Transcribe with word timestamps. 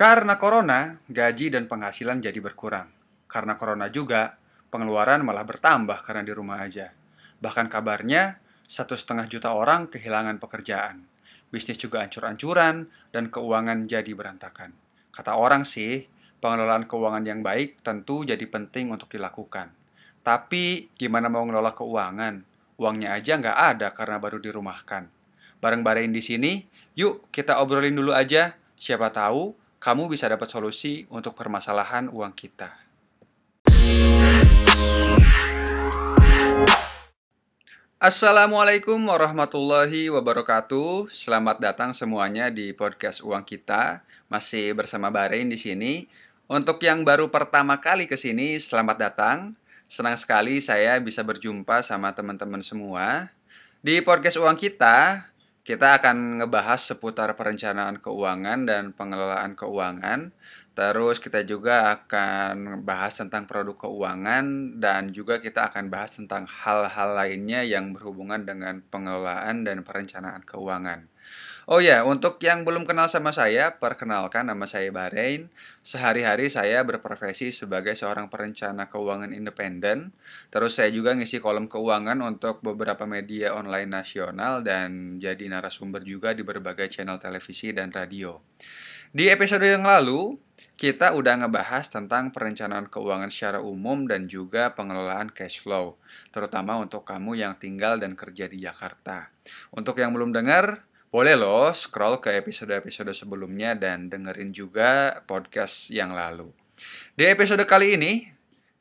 Karena 0.00 0.40
corona, 0.40 0.96
gaji 1.12 1.52
dan 1.52 1.68
penghasilan 1.68 2.24
jadi 2.24 2.40
berkurang. 2.40 2.88
Karena 3.28 3.52
corona 3.52 3.92
juga, 3.92 4.32
pengeluaran 4.72 5.20
malah 5.20 5.44
bertambah 5.44 6.08
karena 6.08 6.24
di 6.24 6.32
rumah 6.32 6.64
aja. 6.64 6.96
Bahkan 7.44 7.68
kabarnya, 7.68 8.40
satu 8.64 8.96
setengah 8.96 9.28
juta 9.28 9.52
orang 9.52 9.92
kehilangan 9.92 10.40
pekerjaan. 10.40 11.04
Bisnis 11.52 11.76
juga 11.76 12.00
ancur-ancuran, 12.00 12.88
dan 13.12 13.28
keuangan 13.28 13.84
jadi 13.84 14.08
berantakan. 14.16 14.72
Kata 15.12 15.36
orang 15.36 15.68
sih, 15.68 16.08
pengelolaan 16.40 16.88
keuangan 16.88 17.28
yang 17.28 17.44
baik 17.44 17.84
tentu 17.84 18.24
jadi 18.24 18.48
penting 18.48 18.88
untuk 18.88 19.12
dilakukan. 19.12 19.68
Tapi, 20.24 20.96
gimana 20.96 21.28
mau 21.28 21.44
ngelola 21.44 21.76
keuangan? 21.76 22.40
Uangnya 22.80 23.20
aja 23.20 23.36
nggak 23.36 23.58
ada 23.76 23.92
karena 23.92 24.16
baru 24.16 24.40
dirumahkan. 24.40 25.12
Bareng-bareng 25.60 26.08
di 26.08 26.24
sini, 26.24 26.64
yuk 26.96 27.28
kita 27.28 27.60
obrolin 27.60 27.92
dulu 27.92 28.16
aja. 28.16 28.56
Siapa 28.80 29.12
tahu 29.12 29.59
kamu 29.80 30.12
bisa 30.12 30.28
dapat 30.28 30.44
solusi 30.52 31.08
untuk 31.08 31.32
permasalahan 31.32 32.12
uang 32.12 32.36
kita. 32.36 32.68
Assalamualaikum 37.96 39.00
warahmatullahi 39.00 40.12
wabarakatuh. 40.12 41.08
Selamat 41.08 41.64
datang 41.64 41.96
semuanya 41.96 42.52
di 42.52 42.76
podcast 42.76 43.24
Uang 43.24 43.44
Kita. 43.44 44.04
Masih 44.28 44.76
bersama 44.76 45.08
Barein 45.08 45.48
di 45.48 45.56
sini. 45.56 46.04
Untuk 46.44 46.80
yang 46.84 47.00
baru 47.00 47.32
pertama 47.32 47.80
kali 47.80 48.04
ke 48.04 48.20
sini, 48.20 48.60
selamat 48.60 48.96
datang. 49.00 49.38
Senang 49.88 50.20
sekali 50.20 50.60
saya 50.60 51.00
bisa 51.00 51.24
berjumpa 51.24 51.80
sama 51.80 52.12
teman-teman 52.12 52.60
semua. 52.60 53.32
Di 53.80 54.04
podcast 54.04 54.36
Uang 54.36 54.60
Kita, 54.60 55.28
kita 55.60 56.00
akan 56.00 56.40
ngebahas 56.40 56.80
seputar 56.80 57.36
perencanaan 57.36 58.00
keuangan 58.00 58.64
dan 58.64 58.96
pengelolaan 58.96 59.52
keuangan. 59.52 60.32
Terus 60.72 61.20
kita 61.20 61.44
juga 61.44 61.92
akan 61.92 62.80
bahas 62.88 63.18
tentang 63.18 63.44
produk 63.44 63.76
keuangan 63.76 64.78
dan 64.80 65.12
juga 65.12 65.42
kita 65.42 65.68
akan 65.68 65.92
bahas 65.92 66.16
tentang 66.16 66.48
hal-hal 66.48 67.12
lainnya 67.12 67.60
yang 67.66 67.92
berhubungan 67.92 68.48
dengan 68.48 68.80
pengelolaan 68.88 69.66
dan 69.66 69.84
perencanaan 69.84 70.40
keuangan. 70.46 71.09
Oh 71.70 71.78
ya, 71.78 72.02
untuk 72.02 72.42
yang 72.42 72.66
belum 72.66 72.82
kenal 72.82 73.06
sama 73.06 73.30
saya, 73.30 73.78
perkenalkan 73.78 74.50
nama 74.50 74.66
saya 74.66 74.90
Bahrain. 74.90 75.46
Sehari-hari 75.86 76.50
saya 76.50 76.82
berprofesi 76.82 77.54
sebagai 77.54 77.94
seorang 77.94 78.26
perencana 78.26 78.90
keuangan 78.90 79.30
independen. 79.30 80.10
Terus 80.50 80.74
saya 80.74 80.90
juga 80.90 81.14
ngisi 81.14 81.38
kolom 81.38 81.70
keuangan 81.70 82.26
untuk 82.26 82.58
beberapa 82.66 83.06
media 83.06 83.54
online 83.54 83.86
nasional 83.86 84.66
dan 84.66 85.22
jadi 85.22 85.46
narasumber 85.46 86.02
juga 86.02 86.34
di 86.34 86.42
berbagai 86.42 86.90
channel 86.90 87.22
televisi 87.22 87.70
dan 87.70 87.94
radio. 87.94 88.42
Di 89.14 89.30
episode 89.30 89.62
yang 89.62 89.86
lalu, 89.86 90.42
kita 90.74 91.14
udah 91.14 91.46
ngebahas 91.46 91.86
tentang 91.86 92.34
perencanaan 92.34 92.90
keuangan 92.90 93.30
secara 93.30 93.62
umum 93.62 94.10
dan 94.10 94.26
juga 94.26 94.74
pengelolaan 94.74 95.30
cash 95.30 95.62
flow, 95.62 96.02
terutama 96.34 96.82
untuk 96.82 97.06
kamu 97.06 97.38
yang 97.38 97.54
tinggal 97.62 97.94
dan 98.02 98.18
kerja 98.18 98.50
di 98.50 98.58
Jakarta. 98.58 99.30
Untuk 99.70 100.02
yang 100.02 100.10
belum 100.10 100.34
dengar, 100.34 100.89
boleh 101.10 101.34
loh 101.34 101.74
scroll 101.74 102.22
ke 102.22 102.30
episode-episode 102.38 103.10
sebelumnya 103.10 103.74
dan 103.74 104.06
dengerin 104.06 104.54
juga 104.54 105.18
podcast 105.26 105.90
yang 105.90 106.14
lalu. 106.14 106.54
Di 107.18 107.26
episode 107.26 107.66
kali 107.66 107.98
ini, 107.98 108.30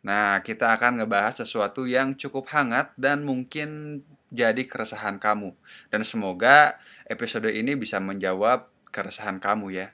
nah 0.05 0.38
kita 0.45 0.77
akan 0.77 1.02
ngebahas 1.02 1.41
sesuatu 1.41 1.89
yang 1.89 2.13
cukup 2.13 2.45
hangat 2.53 2.94
dan 3.02 3.25
mungkin 3.25 4.02
jadi 4.30 4.61
keresahan 4.69 5.17
kamu. 5.17 5.57
Dan 5.89 6.05
semoga 6.05 6.77
episode 7.09 7.50
ini 7.50 7.73
bisa 7.73 7.97
menjawab 7.97 8.69
keresahan 8.94 9.41
kamu 9.41 9.73
ya. 9.73 9.88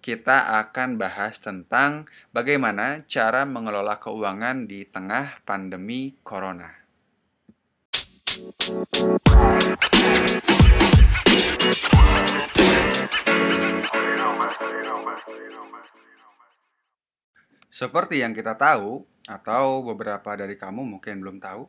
Kita 0.00 0.64
akan 0.64 0.96
bahas 0.96 1.36
tentang 1.44 2.08
bagaimana 2.32 3.04
cara 3.04 3.44
mengelola 3.44 4.00
keuangan 4.00 4.64
di 4.64 4.88
tengah 4.88 5.44
pandemi 5.44 6.16
corona. 6.24 6.72
Seperti 17.72 18.22
yang 18.22 18.30
kita 18.30 18.54
tahu, 18.54 19.02
atau 19.26 19.82
beberapa 19.82 20.38
dari 20.38 20.54
kamu 20.54 20.86
mungkin 20.86 21.18
belum 21.18 21.42
tahu, 21.42 21.66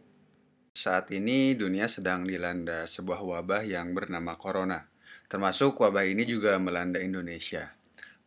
saat 0.76 1.10
ini 1.10 1.58
dunia 1.58 1.90
sedang 1.90 2.28
dilanda 2.28 2.86
sebuah 2.86 3.24
wabah 3.24 3.66
yang 3.66 3.98
bernama 3.98 4.38
Corona. 4.38 4.94
Termasuk 5.26 5.82
wabah 5.82 6.06
ini 6.06 6.28
juga 6.30 6.60
melanda 6.62 7.02
Indonesia. 7.02 7.74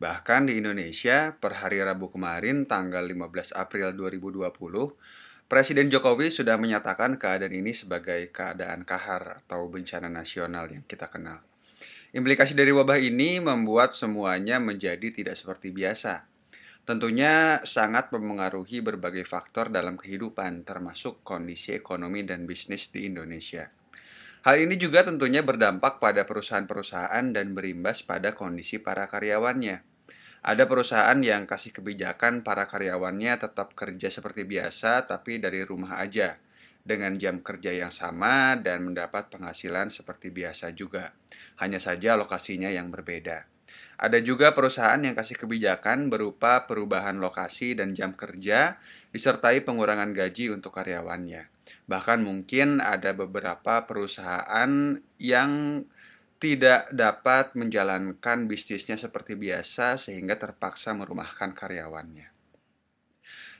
Bahkan 0.03 0.51
di 0.51 0.59
Indonesia, 0.59 1.31
per 1.39 1.63
hari 1.63 1.79
Rabu 1.79 2.11
kemarin, 2.11 2.67
tanggal 2.67 3.07
15 3.07 3.55
April 3.55 3.95
2020, 3.95 4.51
Presiden 5.47 5.87
Jokowi 5.87 6.27
sudah 6.27 6.59
menyatakan 6.59 7.15
keadaan 7.15 7.55
ini 7.55 7.71
sebagai 7.71 8.27
keadaan 8.35 8.83
kahar 8.83 9.47
atau 9.47 9.63
bencana 9.71 10.11
nasional 10.11 10.67
yang 10.67 10.83
kita 10.83 11.07
kenal. 11.07 11.39
Implikasi 12.17 12.57
dari 12.57 12.73
wabah 12.73 12.97
ini 12.97 13.37
membuat 13.37 13.93
semuanya 13.93 14.57
menjadi 14.57 15.13
tidak 15.13 15.37
seperti 15.37 15.69
biasa. 15.69 16.25
Tentunya 16.81 17.61
sangat 17.61 18.09
mempengaruhi 18.09 18.81
berbagai 18.81 19.21
faktor 19.21 19.69
dalam 19.69 20.01
kehidupan, 20.01 20.65
termasuk 20.65 21.21
kondisi 21.21 21.77
ekonomi 21.77 22.25
dan 22.25 22.49
bisnis 22.49 22.89
di 22.89 23.05
Indonesia. 23.05 23.69
Hal 24.49 24.57
ini 24.57 24.81
juga 24.81 25.05
tentunya 25.05 25.45
berdampak 25.45 26.01
pada 26.01 26.25
perusahaan-perusahaan 26.25 27.37
dan 27.37 27.53
berimbas 27.53 28.01
pada 28.01 28.33
kondisi 28.33 28.81
para 28.81 29.05
karyawannya. 29.05 29.85
Ada 30.41 30.65
perusahaan 30.65 31.21
yang 31.21 31.45
kasih 31.45 31.69
kebijakan 31.69 32.41
para 32.41 32.65
karyawannya 32.65 33.45
tetap 33.45 33.77
kerja 33.77 34.09
seperti 34.09 34.41
biasa, 34.41 35.05
tapi 35.05 35.37
dari 35.37 35.61
rumah 35.61 36.01
aja, 36.01 36.41
dengan 36.87 37.19
jam 37.19 37.43
kerja 37.43 37.75
yang 37.75 37.91
sama 37.91 38.55
dan 38.55 38.87
mendapat 38.87 39.27
penghasilan 39.27 39.91
seperti 39.91 40.31
biasa 40.31 40.71
juga. 40.71 41.11
Hanya 41.59 41.83
saja 41.83 42.15
lokasinya 42.15 42.71
yang 42.71 42.87
berbeda. 42.87 43.43
Ada 43.97 44.21
juga 44.21 44.53
perusahaan 44.53 45.01
yang 45.01 45.17
kasih 45.17 45.41
kebijakan 45.41 46.13
berupa 46.13 46.69
perubahan 46.69 47.17
lokasi 47.17 47.73
dan 47.73 47.97
jam 47.97 48.13
kerja, 48.13 48.77
disertai 49.09 49.65
pengurangan 49.65 50.13
gaji 50.13 50.53
untuk 50.53 50.77
karyawannya. 50.77 51.49
Bahkan 51.89 52.21
mungkin 52.21 52.77
ada 52.77 53.17
beberapa 53.17 53.89
perusahaan 53.89 55.01
yang 55.17 55.51
tidak 56.37 56.93
dapat 56.93 57.57
menjalankan 57.57 58.45
bisnisnya 58.45 59.01
seperti 59.01 59.33
biasa 59.33 59.97
sehingga 59.97 60.37
terpaksa 60.37 60.93
merumahkan 60.93 61.57
karyawannya. 61.57 62.36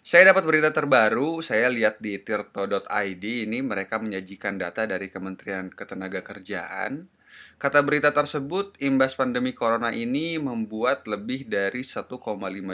Saya 0.08 0.32
dapat 0.32 0.48
berita 0.48 0.72
terbaru, 0.72 1.44
saya 1.44 1.68
lihat 1.68 2.00
di 2.00 2.16
tirto.id 2.16 3.20
ini 3.28 3.60
mereka 3.60 4.00
menyajikan 4.00 4.56
data 4.56 4.88
dari 4.88 5.12
Kementerian 5.12 5.68
Ketenagakerjaan 5.68 7.12
Kata 7.60 7.84
berita 7.84 8.16
tersebut, 8.16 8.80
imbas 8.80 9.20
pandemi 9.20 9.52
corona 9.52 9.92
ini 9.92 10.40
membuat 10.40 11.12
lebih 11.12 11.52
dari 11.52 11.84
1,5 11.84 12.24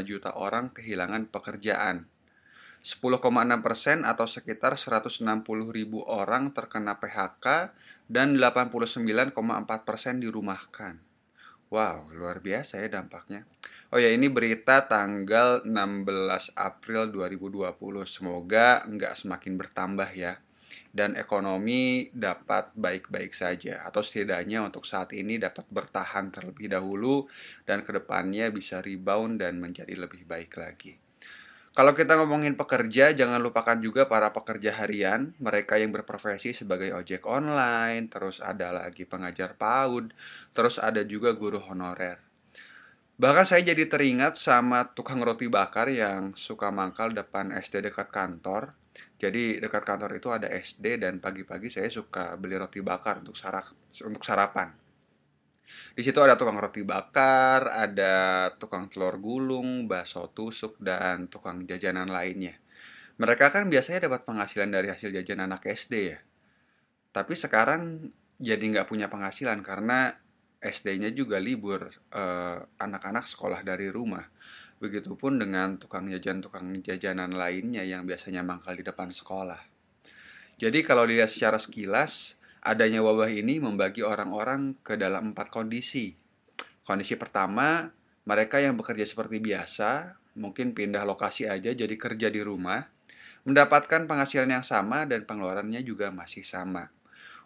juta 0.06 0.30
orang 0.38 0.70
kehilangan 0.78 1.34
pekerjaan. 1.34 2.06
10,6 2.86 3.66
persen 3.66 4.06
atau 4.06 4.30
sekitar 4.30 4.78
160 4.78 5.26
ribu 5.74 6.06
orang 6.06 6.54
terkena 6.54 7.02
PHK 7.02 7.74
dan 8.14 8.38
89,4 8.38 9.34
persen 9.82 10.22
dirumahkan. 10.22 11.13
Wow, 11.74 12.14
luar 12.14 12.38
biasa 12.38 12.86
ya 12.86 13.02
dampaknya. 13.02 13.50
Oh 13.90 13.98
ya, 13.98 14.14
ini 14.14 14.30
berita 14.30 14.86
tanggal 14.86 15.66
16 15.66 16.54
April 16.54 17.10
2020. 17.10 17.74
Semoga 18.06 18.86
nggak 18.86 19.18
semakin 19.18 19.58
bertambah 19.58 20.10
ya 20.14 20.38
dan 20.94 21.18
ekonomi 21.18 22.14
dapat 22.14 22.70
baik-baik 22.78 23.34
saja 23.34 23.82
atau 23.90 24.06
setidaknya 24.06 24.62
untuk 24.62 24.86
saat 24.86 25.10
ini 25.18 25.42
dapat 25.42 25.66
bertahan 25.74 26.30
terlebih 26.30 26.70
dahulu 26.70 27.26
dan 27.66 27.82
ke 27.82 27.90
depannya 27.90 28.54
bisa 28.54 28.78
rebound 28.78 29.42
dan 29.42 29.58
menjadi 29.58 29.98
lebih 29.98 30.30
baik 30.30 30.54
lagi. 30.54 31.03
Kalau 31.74 31.98
kita 31.98 32.22
ngomongin 32.22 32.54
pekerja, 32.54 33.18
jangan 33.18 33.42
lupakan 33.42 33.74
juga 33.82 34.06
para 34.06 34.30
pekerja 34.30 34.78
harian, 34.78 35.34
mereka 35.42 35.82
yang 35.82 35.90
berprofesi 35.90 36.54
sebagai 36.54 36.94
ojek 36.94 37.26
online, 37.26 38.14
terus 38.14 38.38
ada 38.46 38.70
lagi 38.70 39.10
pengajar 39.10 39.58
PAUD, 39.58 40.14
terus 40.54 40.78
ada 40.78 41.02
juga 41.02 41.34
guru 41.34 41.58
honorer. 41.58 42.22
Bahkan 43.18 43.46
saya 43.50 43.66
jadi 43.66 43.90
teringat 43.90 44.38
sama 44.38 44.94
tukang 44.94 45.26
roti 45.26 45.50
bakar 45.50 45.90
yang 45.90 46.38
suka 46.38 46.70
mangkal 46.70 47.10
depan 47.10 47.50
SD 47.50 47.90
dekat 47.90 48.14
kantor. 48.14 48.78
Jadi 49.18 49.58
dekat 49.58 49.82
kantor 49.82 50.14
itu 50.14 50.30
ada 50.30 50.46
SD 50.54 51.02
dan 51.02 51.18
pagi-pagi 51.18 51.74
saya 51.74 51.90
suka 51.90 52.38
beli 52.38 52.54
roti 52.54 52.86
bakar 52.86 53.26
untuk 53.26 53.34
sarap 53.34 53.74
untuk 54.06 54.22
sarapan. 54.22 54.83
Di 55.94 56.02
situ 56.02 56.18
ada 56.20 56.34
tukang 56.34 56.58
roti 56.58 56.82
bakar, 56.82 57.70
ada 57.70 58.50
tukang 58.58 58.90
telur 58.90 59.18
gulung, 59.22 59.86
bakso 59.86 60.30
tusuk 60.34 60.78
dan 60.82 61.30
tukang 61.30 61.66
jajanan 61.70 62.10
lainnya. 62.10 62.58
Mereka 63.22 63.54
kan 63.54 63.70
biasanya 63.70 64.10
dapat 64.10 64.26
penghasilan 64.26 64.74
dari 64.74 64.90
hasil 64.90 65.14
jajan 65.14 65.46
anak 65.46 65.70
SD 65.70 65.94
ya. 66.14 66.20
Tapi 67.14 67.38
sekarang 67.38 68.10
jadi 68.42 68.60
nggak 68.60 68.90
punya 68.90 69.06
penghasilan 69.08 69.62
karena 69.62 70.18
SD-nya 70.64 71.14
juga 71.14 71.38
libur, 71.38 71.92
eh, 71.92 72.58
anak-anak 72.80 73.30
sekolah 73.30 73.62
dari 73.62 73.92
rumah. 73.92 74.26
Begitupun 74.82 75.38
dengan 75.38 75.78
tukang 75.78 76.10
jajan 76.10 76.42
tukang 76.42 76.74
jajanan 76.82 77.36
lainnya 77.38 77.86
yang 77.86 78.08
biasanya 78.08 78.42
mangkal 78.42 78.74
di 78.74 78.84
depan 78.84 79.14
sekolah. 79.14 79.62
Jadi 80.58 80.80
kalau 80.82 81.04
dilihat 81.06 81.30
secara 81.30 81.60
sekilas, 81.60 82.40
adanya 82.64 83.04
wabah 83.04 83.28
ini 83.28 83.60
membagi 83.60 84.08
orang-orang 84.08 84.80
ke 84.80 84.96
dalam 84.96 85.36
empat 85.36 85.52
kondisi. 85.52 86.16
Kondisi 86.88 87.20
pertama, 87.20 87.92
mereka 88.24 88.64
yang 88.64 88.80
bekerja 88.80 89.04
seperti 89.04 89.44
biasa, 89.44 90.16
mungkin 90.40 90.72
pindah 90.72 91.04
lokasi 91.04 91.44
aja 91.44 91.76
jadi 91.76 91.96
kerja 92.00 92.32
di 92.32 92.40
rumah, 92.40 92.88
mendapatkan 93.44 94.08
penghasilan 94.08 94.48
yang 94.48 94.66
sama 94.66 95.04
dan 95.04 95.28
pengeluarannya 95.28 95.84
juga 95.84 96.08
masih 96.16 96.48
sama. 96.48 96.88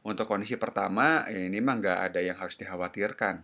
Untuk 0.05 0.29
kondisi 0.29 0.53
pertama, 0.55 1.25
ya 1.25 1.49
ini 1.49 1.57
mah 1.59 1.81
nggak 1.81 1.99
ada 2.13 2.19
yang 2.21 2.37
harus 2.37 2.53
dikhawatirkan. 2.61 3.41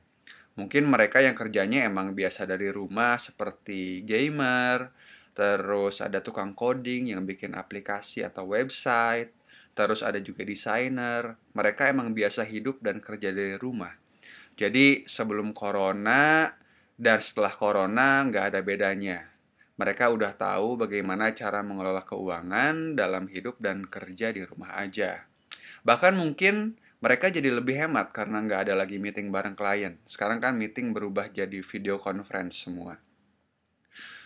Mungkin 0.53 0.85
mereka 0.85 1.17
yang 1.25 1.33
kerjanya 1.33 1.89
emang 1.89 2.13
biasa 2.13 2.45
dari 2.45 2.69
rumah 2.69 3.17
seperti 3.17 4.05
gamer, 4.05 4.93
terus 5.33 5.97
ada 6.05 6.21
tukang 6.21 6.53
coding 6.53 7.09
yang 7.09 7.25
bikin 7.25 7.57
aplikasi 7.57 8.21
atau 8.21 8.53
website, 8.53 9.33
terus 9.73 10.05
ada 10.05 10.21
juga 10.21 10.45
desainer. 10.45 11.37
Mereka 11.53 11.89
emang 11.89 12.13
biasa 12.13 12.45
hidup 12.45 12.81
dan 12.81 13.01
kerja 13.01 13.33
dari 13.33 13.57
rumah. 13.57 13.93
Jadi 14.53 15.09
sebelum 15.09 15.51
corona 15.51 16.53
dan 16.93 17.19
setelah 17.19 17.53
corona 17.53 18.21
nggak 18.29 18.53
ada 18.53 18.59
bedanya. 18.61 19.33
Mereka 19.73 20.13
udah 20.13 20.37
tahu 20.37 20.77
bagaimana 20.85 21.33
cara 21.33 21.65
mengelola 21.65 22.05
keuangan 22.05 22.93
dalam 22.93 23.25
hidup 23.25 23.57
dan 23.57 23.89
kerja 23.89 24.29
di 24.29 24.45
rumah 24.45 24.77
aja. 24.77 25.25
Bahkan 25.81 26.13
mungkin 26.13 26.77
mereka 27.03 27.27
jadi 27.27 27.51
lebih 27.51 27.75
hemat 27.75 28.15
karena 28.15 28.39
nggak 28.45 28.69
ada 28.69 28.79
lagi 28.79 29.01
meeting 29.01 29.33
bareng 29.33 29.57
klien. 29.57 29.99
Sekarang 30.05 30.39
kan 30.39 30.55
meeting 30.55 30.93
berubah 30.93 31.27
jadi 31.33 31.59
video 31.65 31.97
conference 31.99 32.63
semua. 32.63 33.01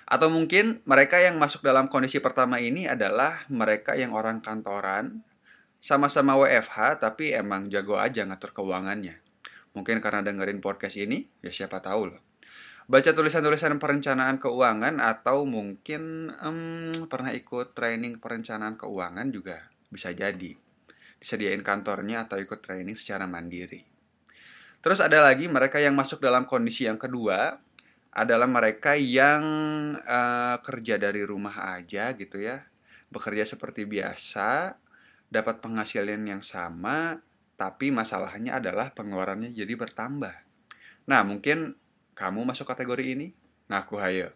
Atau 0.07 0.31
mungkin 0.31 0.79
mereka 0.87 1.19
yang 1.19 1.35
masuk 1.35 1.65
dalam 1.65 1.91
kondisi 1.91 2.21
pertama 2.21 2.61
ini 2.61 2.87
adalah 2.87 3.43
mereka 3.51 3.97
yang 3.97 4.15
orang 4.15 4.39
kantoran, 4.39 5.25
sama-sama 5.87 6.35
WFH 6.35 6.99
tapi 6.99 7.31
emang 7.31 7.71
jago 7.71 7.95
aja 7.95 8.27
ngatur 8.27 8.51
keuangannya. 8.51 9.23
Mungkin 9.71 10.03
karena 10.03 10.19
dengerin 10.19 10.59
podcast 10.59 10.99
ini, 10.99 11.23
ya 11.39 11.55
siapa 11.55 11.79
tahu 11.79 12.11
loh 12.11 12.27
baca 12.87 13.11
tulisan-tulisan 13.11 13.83
perencanaan 13.83 14.39
keuangan 14.39 15.03
atau 15.03 15.43
mungkin 15.43 16.31
um, 16.39 16.95
pernah 17.11 17.35
ikut 17.35 17.75
training 17.75 18.23
perencanaan 18.23 18.79
keuangan 18.79 19.27
juga 19.27 19.67
bisa 19.91 20.15
jadi 20.15 20.55
disediain 21.19 21.59
kantornya 21.59 22.23
atau 22.23 22.39
ikut 22.39 22.63
training 22.63 22.95
secara 22.95 23.27
mandiri. 23.27 23.83
Terus 24.79 25.03
ada 25.03 25.19
lagi 25.19 25.51
mereka 25.51 25.83
yang 25.83 25.99
masuk 25.99 26.23
dalam 26.23 26.47
kondisi 26.47 26.87
yang 26.87 26.95
kedua 26.95 27.59
adalah 28.15 28.47
mereka 28.47 28.95
yang 28.95 29.43
uh, 29.99 30.55
kerja 30.63 30.95
dari 30.95 31.27
rumah 31.27 31.75
aja 31.75 32.15
gitu 32.15 32.39
ya, 32.39 32.63
bekerja 33.11 33.43
seperti 33.43 33.83
biasa, 33.83 34.79
dapat 35.27 35.59
penghasilan 35.59 36.23
yang 36.23 36.43
sama, 36.43 37.19
tapi 37.59 37.89
masalahnya 37.89 38.61
adalah 38.61 38.93
pengeluarannya 38.93 39.51
jadi 39.51 39.73
bertambah. 39.73 40.35
Nah, 41.07 41.21
mungkin 41.23 41.75
kamu 42.13 42.43
masuk 42.47 42.67
kategori 42.69 43.05
ini? 43.17 43.27
Ngaku 43.67 43.95
hayo. 43.99 44.29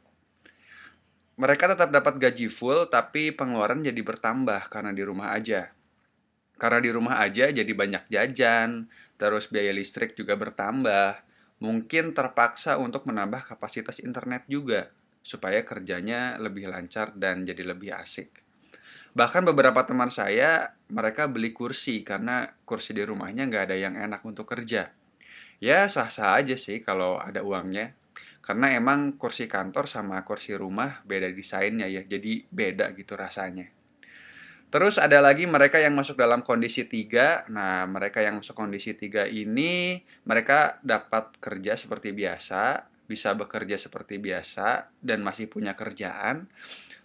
Mereka 1.40 1.74
tetap 1.74 1.90
dapat 1.90 2.20
gaji 2.22 2.52
full, 2.52 2.86
tapi 2.92 3.32
pengeluaran 3.34 3.82
jadi 3.82 3.98
bertambah 4.04 4.68
karena 4.68 4.92
di 4.92 5.02
rumah 5.02 5.34
aja. 5.34 5.72
Karena 6.62 6.78
di 6.78 6.94
rumah 6.94 7.18
aja 7.18 7.50
jadi 7.50 7.72
banyak 7.74 8.12
jajan, 8.14 8.86
terus 9.18 9.50
biaya 9.50 9.74
listrik 9.74 10.14
juga 10.14 10.38
bertambah. 10.38 11.26
Mungkin 11.62 12.14
terpaksa 12.14 12.78
untuk 12.78 13.10
menambah 13.10 13.50
kapasitas 13.50 13.98
internet 14.02 14.46
juga, 14.46 14.94
supaya 15.26 15.66
kerjanya 15.66 16.38
lebih 16.38 16.70
lancar 16.70 17.14
dan 17.18 17.46
jadi 17.46 17.74
lebih 17.74 17.94
asik. 17.98 18.42
Bahkan 19.12 19.44
beberapa 19.44 19.84
teman 19.84 20.08
saya, 20.08 20.72
mereka 20.88 21.28
beli 21.28 21.52
kursi 21.52 22.00
karena 22.08 22.48
kursi 22.64 22.96
di 22.96 23.04
rumahnya 23.04 23.44
nggak 23.52 23.64
ada 23.68 23.76
yang 23.76 24.00
enak 24.00 24.24
untuk 24.24 24.48
kerja. 24.48 24.96
Ya 25.60 25.86
sah-sah 25.92 26.40
aja 26.40 26.56
sih 26.56 26.80
kalau 26.80 27.20
ada 27.20 27.44
uangnya. 27.44 27.94
Karena 28.42 28.74
emang 28.74 29.22
kursi 29.22 29.46
kantor 29.46 29.86
sama 29.86 30.26
kursi 30.26 30.58
rumah 30.58 31.06
beda 31.06 31.30
desainnya 31.30 31.86
ya, 31.86 32.02
jadi 32.02 32.42
beda 32.50 32.90
gitu 32.98 33.14
rasanya. 33.14 33.70
Terus 34.72 34.96
ada 34.96 35.20
lagi 35.20 35.44
mereka 35.44 35.84
yang 35.84 35.94
masuk 35.94 36.16
dalam 36.16 36.48
kondisi 36.48 36.88
tiga. 36.88 37.44
Nah, 37.52 37.84
mereka 37.92 38.24
yang 38.24 38.40
masuk 38.40 38.56
kondisi 38.56 38.96
tiga 38.96 39.28
ini, 39.28 40.00
mereka 40.24 40.80
dapat 40.80 41.36
kerja 41.44 41.76
seperti 41.76 42.16
biasa, 42.16 42.88
bisa 43.04 43.36
bekerja 43.36 43.76
seperti 43.76 44.18
biasa, 44.24 44.88
dan 45.04 45.28
masih 45.28 45.52
punya 45.52 45.76
kerjaan, 45.76 46.48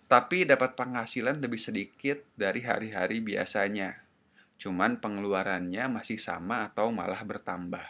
tapi 0.07 0.47
dapat 0.47 0.79
penghasilan 0.79 1.43
lebih 1.43 1.59
sedikit 1.59 2.23
dari 2.39 2.63
hari-hari 2.63 3.19
biasanya. 3.19 4.07
Cuman 4.57 5.03
pengeluarannya 5.03 5.91
masih 5.91 6.17
sama 6.17 6.71
atau 6.71 6.95
malah 6.95 7.21
bertambah. 7.27 7.87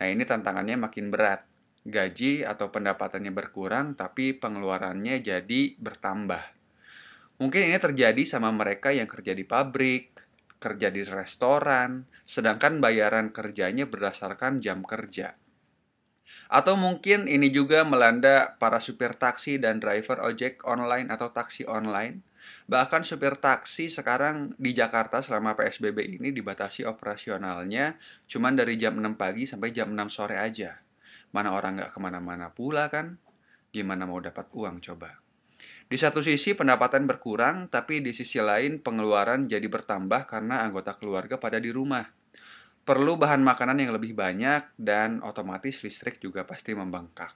Nah, 0.00 0.06
ini 0.10 0.24
tantangannya 0.26 0.80
makin 0.80 1.12
berat. 1.12 1.46
Gaji 1.84 2.48
atau 2.48 2.72
pendapatannya 2.72 3.28
berkurang, 3.28 3.92
tapi 3.92 4.32
pengeluarannya 4.32 5.20
jadi 5.20 5.76
bertambah. 5.76 6.42
Mungkin 7.36 7.68
ini 7.68 7.76
terjadi 7.76 8.22
sama 8.24 8.48
mereka 8.48 8.88
yang 8.88 9.04
kerja 9.04 9.36
di 9.36 9.44
pabrik, 9.44 10.16
kerja 10.56 10.88
di 10.88 11.04
restoran, 11.04 12.08
sedangkan 12.24 12.80
bayaran 12.80 13.28
kerjanya 13.36 13.84
berdasarkan 13.84 14.64
jam 14.64 14.80
kerja. 14.80 15.36
Atau 16.48 16.78
mungkin 16.78 17.26
ini 17.26 17.50
juga 17.50 17.82
melanda 17.82 18.56
para 18.60 18.78
supir 18.78 19.16
taksi 19.16 19.60
dan 19.60 19.80
driver 19.80 20.20
ojek 20.22 20.64
online 20.64 21.08
atau 21.12 21.32
taksi 21.32 21.64
online 21.64 22.34
Bahkan 22.64 23.04
supir 23.04 23.36
taksi 23.40 23.92
sekarang 23.92 24.56
di 24.56 24.72
Jakarta 24.72 25.20
selama 25.20 25.56
PSBB 25.56 26.20
ini 26.20 26.32
dibatasi 26.32 26.88
operasionalnya 26.88 28.00
cuma 28.28 28.52
dari 28.52 28.80
jam 28.80 28.96
6 28.96 29.20
pagi 29.20 29.44
sampai 29.44 29.72
jam 29.72 29.92
6 29.92 30.08
sore 30.12 30.36
aja. 30.40 30.80
Mana 31.32 31.52
orang 31.52 31.80
nggak 31.80 31.92
ke 31.92 31.98
mana-mana 32.00 32.48
pula 32.52 32.88
kan? 32.88 33.20
Gimana 33.74 34.06
mau 34.06 34.20
dapat 34.22 34.48
uang 34.54 34.80
coba? 34.80 35.18
Di 35.84 36.00
satu 36.00 36.24
sisi 36.24 36.56
pendapatan 36.56 37.04
berkurang, 37.04 37.68
tapi 37.68 38.00
di 38.00 38.16
sisi 38.16 38.40
lain 38.40 38.80
pengeluaran 38.80 39.44
jadi 39.44 39.68
bertambah 39.68 40.24
karena 40.24 40.64
anggota 40.64 40.96
keluarga 40.96 41.36
pada 41.36 41.60
di 41.60 41.68
rumah. 41.68 42.08
Perlu 42.84 43.16
bahan 43.16 43.40
makanan 43.40 43.80
yang 43.80 43.96
lebih 43.96 44.12
banyak 44.12 44.76
dan 44.76 45.24
otomatis 45.24 45.80
listrik 45.80 46.20
juga 46.20 46.44
pasti 46.44 46.76
membengkak. 46.76 47.32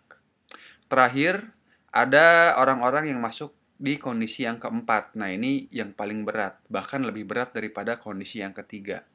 Terakhir, 0.93 1.41
ada 1.89 2.53
orang-orang 2.61 3.17
yang 3.17 3.21
masuk 3.25 3.57
di 3.81 3.97
kondisi 3.97 4.45
yang 4.45 4.61
keempat. 4.61 5.17
Nah, 5.17 5.33
ini 5.33 5.73
yang 5.73 5.97
paling 5.97 6.29
berat, 6.29 6.61
bahkan 6.69 7.01
lebih 7.01 7.25
berat 7.25 7.57
daripada 7.57 7.97
kondisi 7.97 8.45
yang 8.45 8.53
ketiga. 8.53 9.09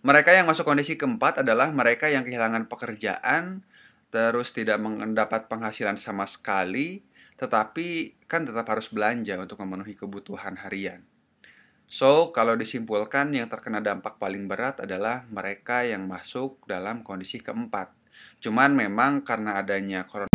Mereka 0.00 0.32
yang 0.32 0.48
masuk 0.48 0.64
kondisi 0.64 0.96
keempat 0.96 1.44
adalah 1.44 1.68
mereka 1.68 2.08
yang 2.08 2.24
kehilangan 2.24 2.66
pekerjaan, 2.66 3.60
terus 4.08 4.50
tidak 4.56 4.80
mendapat 4.80 5.46
penghasilan 5.46 6.00
sama 6.00 6.24
sekali, 6.24 7.04
tetapi 7.36 8.16
kan 8.24 8.48
tetap 8.48 8.64
harus 8.64 8.88
belanja 8.88 9.36
untuk 9.36 9.60
memenuhi 9.60 9.92
kebutuhan 9.92 10.56
harian. 10.56 11.04
So, 11.92 12.32
kalau 12.32 12.56
disimpulkan, 12.56 13.36
yang 13.36 13.52
terkena 13.52 13.84
dampak 13.84 14.16
paling 14.16 14.48
berat 14.48 14.80
adalah 14.80 15.28
mereka 15.28 15.84
yang 15.84 16.08
masuk 16.08 16.64
dalam 16.64 17.04
kondisi 17.04 17.36
keempat. 17.36 17.92
Cuman 18.40 18.72
memang 18.72 19.20
karena 19.20 19.60
adanya 19.60 20.08
corona 20.08 20.32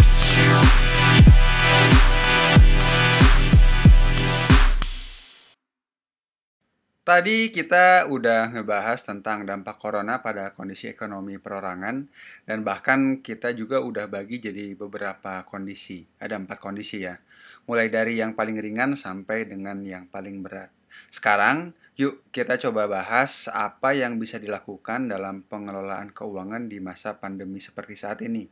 Tadi 7.02 7.50
kita 7.50 8.06
udah 8.06 8.54
ngebahas 8.54 9.02
tentang 9.02 9.42
dampak 9.50 9.82
corona 9.82 10.22
pada 10.22 10.54
kondisi 10.54 10.86
ekonomi 10.86 11.42
perorangan 11.42 12.06
dan 12.46 12.62
bahkan 12.62 13.26
kita 13.26 13.58
juga 13.58 13.82
udah 13.82 14.06
bagi 14.06 14.38
jadi 14.38 14.78
beberapa 14.78 15.42
kondisi. 15.50 16.06
Ada 16.22 16.38
empat 16.38 16.62
kondisi 16.62 17.02
ya. 17.02 17.18
Mulai 17.66 17.90
dari 17.90 18.22
yang 18.22 18.38
paling 18.38 18.62
ringan 18.62 18.94
sampai 18.94 19.50
dengan 19.50 19.82
yang 19.82 20.06
paling 20.06 20.46
berat. 20.46 20.77
Sekarang 21.10 21.74
yuk 21.98 22.22
kita 22.30 22.62
coba 22.62 22.86
bahas 22.86 23.50
apa 23.50 23.98
yang 23.98 24.22
bisa 24.22 24.38
dilakukan 24.38 25.10
dalam 25.10 25.42
pengelolaan 25.42 26.14
keuangan 26.14 26.70
di 26.70 26.78
masa 26.78 27.18
pandemi 27.18 27.58
seperti 27.58 27.98
saat 27.98 28.22
ini. 28.22 28.46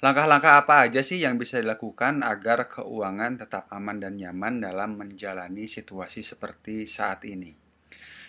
Langkah-langkah 0.00 0.64
apa 0.64 0.88
aja 0.88 1.04
sih 1.04 1.20
yang 1.20 1.36
bisa 1.36 1.60
dilakukan 1.60 2.24
agar 2.24 2.72
keuangan 2.72 3.36
tetap 3.36 3.68
aman 3.68 4.00
dan 4.00 4.16
nyaman 4.16 4.64
dalam 4.64 4.96
menjalani 4.96 5.68
situasi 5.68 6.24
seperti 6.24 6.88
saat 6.88 7.20
ini? 7.28 7.52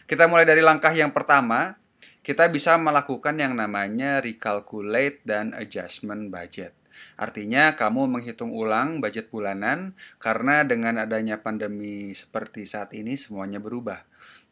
Kita 0.03 0.27
mulai 0.27 0.43
dari 0.43 0.59
langkah 0.59 0.91
yang 0.91 1.15
pertama, 1.15 1.79
kita 2.19 2.51
bisa 2.51 2.75
melakukan 2.75 3.39
yang 3.39 3.55
namanya 3.55 4.19
recalculate 4.19 5.23
dan 5.23 5.55
adjustment 5.55 6.27
budget. 6.27 6.75
Artinya 7.17 7.73
kamu 7.73 8.05
menghitung 8.07 8.53
ulang 8.53 9.01
budget 9.01 9.33
bulanan 9.33 9.97
karena 10.21 10.61
dengan 10.63 11.01
adanya 11.01 11.41
pandemi 11.41 12.13
seperti 12.13 12.65
saat 12.69 12.93
ini 12.93 13.17
semuanya 13.17 13.57
berubah. 13.57 14.05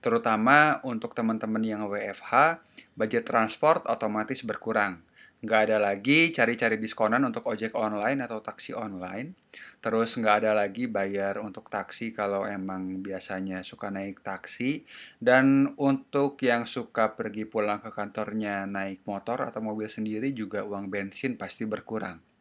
Terutama 0.05 0.83
untuk 0.85 1.17
teman-teman 1.17 1.65
yang 1.65 1.89
WFH, 1.89 2.61
budget 2.93 3.25
transport 3.25 3.85
otomatis 3.89 4.45
berkurang. 4.45 5.01
Nggak 5.45 5.61
ada 5.69 5.77
lagi 5.77 6.33
cari-cari 6.33 6.81
diskonan 6.81 7.21
untuk 7.21 7.45
ojek 7.45 7.77
online 7.77 8.23
atau 8.25 8.41
taksi 8.41 8.73
online. 8.73 9.37
Terus 9.77 10.17
nggak 10.17 10.41
ada 10.41 10.51
lagi 10.57 10.89
bayar 10.89 11.37
untuk 11.37 11.69
taksi 11.69 12.09
kalau 12.17 12.49
emang 12.49 13.05
biasanya 13.05 13.61
suka 13.61 13.93
naik 13.93 14.25
taksi. 14.25 14.89
Dan 15.21 15.77
untuk 15.77 16.41
yang 16.41 16.65
suka 16.65 17.13
pergi 17.13 17.45
pulang 17.45 17.77
ke 17.77 17.93
kantornya 17.93 18.65
naik 18.65 19.05
motor 19.05 19.45
atau 19.45 19.61
mobil 19.61 19.85
sendiri 19.85 20.33
juga 20.33 20.65
uang 20.65 20.89
bensin 20.89 21.37
pasti 21.37 21.69
berkurang. 21.69 22.34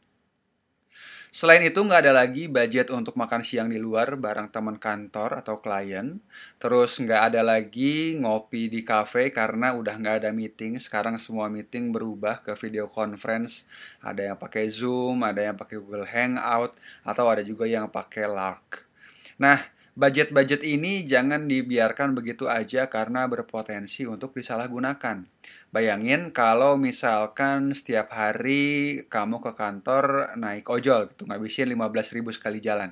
Selain 1.34 1.66
itu 1.66 1.82
nggak 1.82 2.06
ada 2.06 2.14
lagi 2.14 2.46
budget 2.46 2.94
untuk 2.94 3.18
makan 3.18 3.42
siang 3.42 3.66
di 3.66 3.82
luar 3.82 4.14
bareng 4.14 4.54
teman 4.54 4.78
kantor 4.78 5.42
atau 5.42 5.58
klien. 5.58 6.22
Terus 6.62 6.94
nggak 7.02 7.34
ada 7.34 7.42
lagi 7.42 8.14
ngopi 8.22 8.70
di 8.70 8.86
cafe 8.86 9.34
karena 9.34 9.74
udah 9.74 9.98
nggak 9.98 10.16
ada 10.22 10.30
meeting. 10.30 10.78
Sekarang 10.78 11.18
semua 11.18 11.50
meeting 11.50 11.90
berubah 11.90 12.38
ke 12.38 12.54
video 12.54 12.86
conference. 12.86 13.66
Ada 13.98 14.30
yang 14.30 14.38
pakai 14.38 14.70
Zoom, 14.70 15.26
ada 15.26 15.42
yang 15.42 15.58
pakai 15.58 15.74
Google 15.82 16.06
Hangout, 16.06 16.78
atau 17.02 17.26
ada 17.26 17.42
juga 17.42 17.66
yang 17.66 17.90
pakai 17.90 18.30
Lark. 18.30 18.86
Nah, 19.34 19.58
Budget-budget 19.94 20.66
ini 20.66 21.06
jangan 21.06 21.46
dibiarkan 21.46 22.18
begitu 22.18 22.50
aja 22.50 22.90
karena 22.90 23.30
berpotensi 23.30 24.02
untuk 24.10 24.34
disalahgunakan. 24.34 25.22
Bayangin 25.70 26.34
kalau 26.34 26.74
misalkan 26.74 27.70
setiap 27.70 28.10
hari 28.10 29.06
kamu 29.06 29.38
ke 29.38 29.54
kantor 29.54 30.34
naik 30.34 30.66
ojol 30.66 31.14
gitu, 31.14 31.30
ngabisin 31.30 31.70
15 31.70 32.10
ribu 32.10 32.34
sekali 32.34 32.58
jalan. 32.58 32.90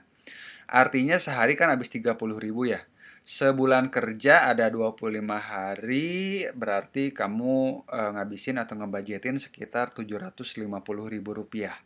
Artinya 0.70 1.18
sehari 1.18 1.58
kan 1.58 1.74
habis 1.74 1.90
30 1.90 2.14
ribu 2.38 2.70
ya. 2.70 2.86
Sebulan 3.26 3.90
kerja 3.90 4.46
ada 4.46 4.70
25 4.70 5.10
hari, 5.42 6.46
berarti 6.54 7.10
kamu 7.10 7.82
e, 7.86 7.98
ngabisin 8.14 8.62
atau 8.62 8.78
ngebudgetin 8.78 9.42
sekitar 9.42 9.90
750 9.90 10.70
ribu 11.10 11.30
rupiah. 11.34 11.82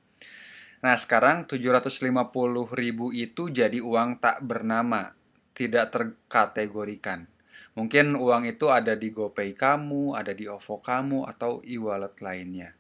Nah, 0.85 0.97
sekarang 1.01 1.49
750 1.49 2.73
ribu 2.77 3.13
itu 3.15 3.49
jadi 3.49 3.81
uang 3.81 4.21
tak 4.21 4.45
bernama, 4.45 5.17
tidak 5.57 5.95
terkategorikan. 5.95 7.29
Mungkin 7.77 8.17
uang 8.17 8.49
itu 8.49 8.73
ada 8.73 8.97
di 8.97 9.13
GoPay 9.13 9.53
kamu, 9.53 10.17
ada 10.17 10.33
di 10.33 10.49
OVO 10.49 10.81
kamu, 10.81 11.29
atau 11.29 11.61
e-wallet 11.61 12.17
lainnya. 12.25 12.73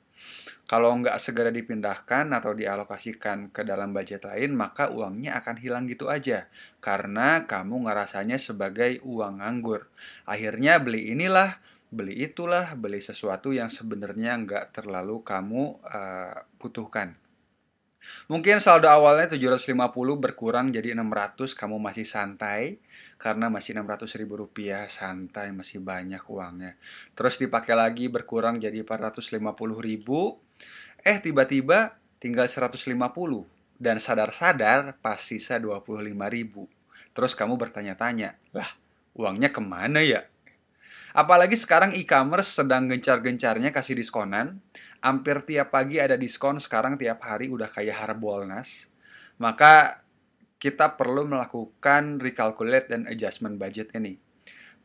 Kalau 0.67 0.91
nggak 0.99 1.21
segera 1.21 1.53
dipindahkan 1.53 2.33
atau 2.33 2.57
dialokasikan 2.57 3.53
ke 3.53 3.63
dalam 3.63 3.93
budget 3.93 4.25
lain, 4.25 4.57
maka 4.57 4.91
uangnya 4.91 5.39
akan 5.39 5.57
hilang 5.61 5.85
gitu 5.87 6.09
aja. 6.09 6.49
Karena 6.81 7.45
kamu 7.45 7.87
ngerasanya 7.87 8.41
sebagai 8.41 8.99
uang 9.05 9.45
nganggur. 9.45 9.87
Akhirnya 10.27 10.81
beli 10.83 11.13
inilah, 11.15 11.61
beli 11.93 12.19
itulah, 12.19 12.75
beli 12.75 12.99
sesuatu 12.99 13.55
yang 13.55 13.71
sebenarnya 13.71 14.35
nggak 14.43 14.75
terlalu 14.75 15.23
kamu 15.23 15.79
uh, 15.87 16.35
butuhkan. 16.59 17.15
Mungkin 18.27 18.59
saldo 18.59 18.91
awalnya 18.91 19.31
750 19.31 19.73
berkurang 20.19 20.75
jadi 20.75 20.95
600, 20.99 21.55
kamu 21.55 21.79
masih 21.79 22.07
santai 22.07 22.83
karena 23.17 23.49
masih 23.49 23.79
600 23.79 24.19
ribu 24.19 24.35
rupiah, 24.41 24.91
santai, 24.91 25.55
masih 25.55 25.79
banyak 25.79 26.23
uangnya. 26.27 26.75
Terus 27.15 27.39
dipakai 27.39 27.79
lagi 27.79 28.11
berkurang 28.11 28.59
jadi 28.59 28.83
450 28.83 29.79
ribu, 29.79 30.39
eh 31.01 31.19
tiba-tiba 31.23 31.97
tinggal 32.19 32.51
150 32.51 32.83
dan 33.77 34.01
sadar-sadar 34.01 34.97
pas 35.01 35.21
sisa 35.21 35.61
25 35.61 36.13
ribu. 36.29 36.67
Terus 37.17 37.33
kamu 37.33 37.57
bertanya-tanya, 37.57 38.37
lah 38.53 38.77
uangnya 39.17 39.49
ke 39.49 39.61
mana 39.65 40.05
ya? 40.05 40.29
Apalagi 41.17 41.57
sekarang 41.57 41.97
e-commerce 41.97 42.61
sedang 42.61 42.93
gencar-gencarnya 42.93 43.73
kasih 43.73 43.97
diskonan. 43.97 44.61
Hampir 45.05 45.45
tiap 45.45 45.73
pagi 45.73 46.01
ada 46.01 46.15
diskon, 46.15 46.61
sekarang 46.61 46.97
tiap 46.97 47.21
hari 47.25 47.49
udah 47.53 47.69
kayak 47.69 47.97
Harbolnas. 47.97 48.89
Maka 49.37 50.05
kita 50.57 50.97
perlu 50.97 51.29
melakukan 51.29 52.19
recalculate 52.19 52.89
dan 52.91 53.05
adjustment 53.05 53.61
budget 53.61 53.93
ini. 53.93 54.17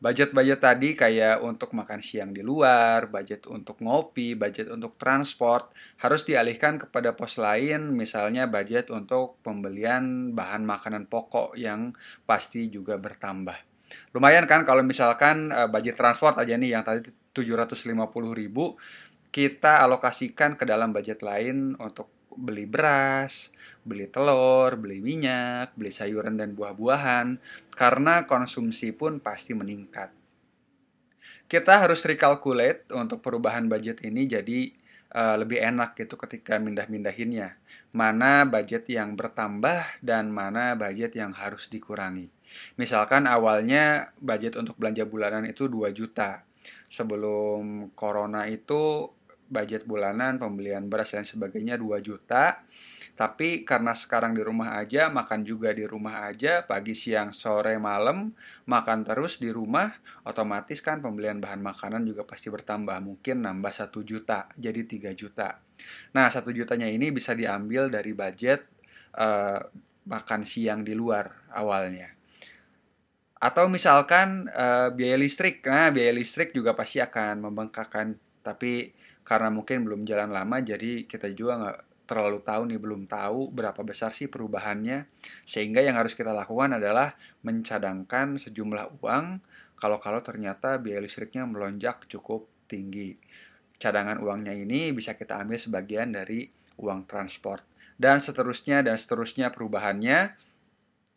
Budget-budget 0.02 0.58
tadi 0.58 0.98
kayak 0.98 1.46
untuk 1.46 1.78
makan 1.78 2.02
siang 2.02 2.34
di 2.34 2.42
luar, 2.42 3.06
budget 3.06 3.46
untuk 3.46 3.78
ngopi, 3.78 4.34
budget 4.34 4.66
untuk 4.66 4.98
transport, 4.98 5.70
harus 6.02 6.26
dialihkan 6.26 6.74
kepada 6.74 7.14
pos 7.14 7.38
lain, 7.38 7.94
misalnya 7.94 8.50
budget 8.50 8.90
untuk 8.90 9.38
pembelian 9.46 10.34
bahan 10.34 10.66
makanan 10.66 11.06
pokok 11.06 11.54
yang 11.54 11.94
pasti 12.26 12.66
juga 12.66 12.98
bertambah. 12.98 13.54
Lumayan 14.10 14.50
kan 14.50 14.66
kalau 14.66 14.82
misalkan 14.82 15.54
uh, 15.54 15.70
budget 15.70 15.94
transport 15.94 16.34
aja 16.34 16.58
nih 16.58 16.74
yang 16.74 16.82
tadi 16.82 17.06
750 17.30 17.94
ribu 18.34 18.74
kita 19.32 19.80
alokasikan 19.80 20.60
ke 20.60 20.68
dalam 20.68 20.92
budget 20.92 21.24
lain 21.24 21.74
untuk 21.80 22.12
beli 22.36 22.68
beras, 22.68 23.52
beli 23.84 24.08
telur, 24.08 24.76
beli 24.76 25.00
minyak, 25.00 25.72
beli 25.76 25.92
sayuran 25.92 26.36
dan 26.36 26.52
buah-buahan 26.52 27.40
karena 27.74 28.28
konsumsi 28.28 28.92
pun 28.92 29.18
pasti 29.18 29.56
meningkat. 29.56 30.12
Kita 31.48 31.84
harus 31.84 32.00
recalculate 32.04 32.88
untuk 32.96 33.20
perubahan 33.20 33.68
budget 33.68 34.00
ini 34.04 34.24
jadi 34.24 34.72
uh, 35.12 35.36
lebih 35.36 35.60
enak 35.60 35.96
gitu 36.00 36.16
ketika 36.16 36.56
mindah-mindahinnya. 36.56 37.60
Mana 37.92 38.48
budget 38.48 38.88
yang 38.88 39.12
bertambah 39.12 40.00
dan 40.00 40.32
mana 40.32 40.72
budget 40.72 41.12
yang 41.12 41.36
harus 41.36 41.68
dikurangi. 41.68 42.32
Misalkan 42.80 43.28
awalnya 43.28 44.16
budget 44.16 44.56
untuk 44.56 44.80
belanja 44.80 45.04
bulanan 45.04 45.44
itu 45.44 45.68
2 45.68 45.92
juta. 45.92 46.44
Sebelum 46.88 47.92
corona 47.92 48.48
itu 48.48 49.12
budget 49.52 49.84
bulanan 49.84 50.40
pembelian 50.40 50.88
beras 50.88 51.12
dan 51.12 51.28
sebagainya 51.28 51.76
2 51.76 52.00
juta. 52.00 52.64
Tapi 53.12 53.68
karena 53.68 53.92
sekarang 53.92 54.32
di 54.32 54.40
rumah 54.40 54.80
aja, 54.80 55.12
makan 55.12 55.44
juga 55.44 55.76
di 55.76 55.84
rumah 55.84 56.24
aja, 56.24 56.64
pagi, 56.64 56.96
siang, 56.96 57.36
sore, 57.36 57.76
malam, 57.76 58.32
makan 58.64 59.04
terus 59.04 59.36
di 59.36 59.52
rumah, 59.52 59.92
otomatis 60.24 60.80
kan 60.80 61.04
pembelian 61.04 61.36
bahan 61.36 61.60
makanan 61.60 62.08
juga 62.08 62.24
pasti 62.24 62.48
bertambah. 62.48 62.96
Mungkin 63.04 63.44
nambah 63.44 63.68
1 63.68 64.00
juta, 64.00 64.48
jadi 64.56 64.80
3 64.88 65.12
juta. 65.12 65.60
Nah, 66.16 66.32
1 66.32 66.48
jutanya 66.56 66.88
ini 66.88 67.12
bisa 67.12 67.36
diambil 67.36 67.92
dari 67.92 68.16
budget 68.16 68.64
uh, 69.20 69.60
makan 70.08 70.42
siang 70.48 70.80
di 70.80 70.96
luar 70.96 71.52
awalnya. 71.52 72.16
Atau 73.42 73.66
misalkan 73.66 74.46
uh, 74.54 74.94
biaya 74.94 75.18
listrik, 75.18 75.66
nah 75.66 75.90
biaya 75.90 76.14
listrik 76.14 76.54
juga 76.54 76.78
pasti 76.78 77.02
akan 77.02 77.50
membengkakkan. 77.50 78.14
Tapi 78.42 79.01
karena 79.22 79.48
mungkin 79.48 79.86
belum 79.86 80.02
jalan 80.02 80.34
lama, 80.34 80.58
jadi 80.58 81.06
kita 81.06 81.30
juga 81.34 81.58
nggak 81.58 81.78
terlalu 82.10 82.38
tahu 82.44 82.62
nih, 82.68 82.80
belum 82.82 83.02
tahu 83.08 83.54
berapa 83.54 83.80
besar 83.86 84.12
sih 84.12 84.28
perubahannya. 84.28 85.06
Sehingga 85.48 85.80
yang 85.80 85.96
harus 85.96 86.12
kita 86.12 86.34
lakukan 86.34 86.76
adalah 86.76 87.14
mencadangkan 87.46 88.36
sejumlah 88.36 89.00
uang 89.00 89.40
kalau-kalau 89.78 90.20
ternyata 90.20 90.78
biaya 90.78 91.02
listriknya 91.02 91.46
melonjak 91.48 92.06
cukup 92.06 92.46
tinggi. 92.70 93.16
Cadangan 93.78 94.22
uangnya 94.22 94.54
ini 94.54 94.94
bisa 94.94 95.18
kita 95.18 95.42
ambil 95.42 95.58
sebagian 95.58 96.14
dari 96.14 96.46
uang 96.78 97.06
transport. 97.10 97.66
Dan 97.98 98.18
seterusnya 98.18 98.82
dan 98.82 98.98
seterusnya 98.98 99.54
perubahannya 99.54 100.34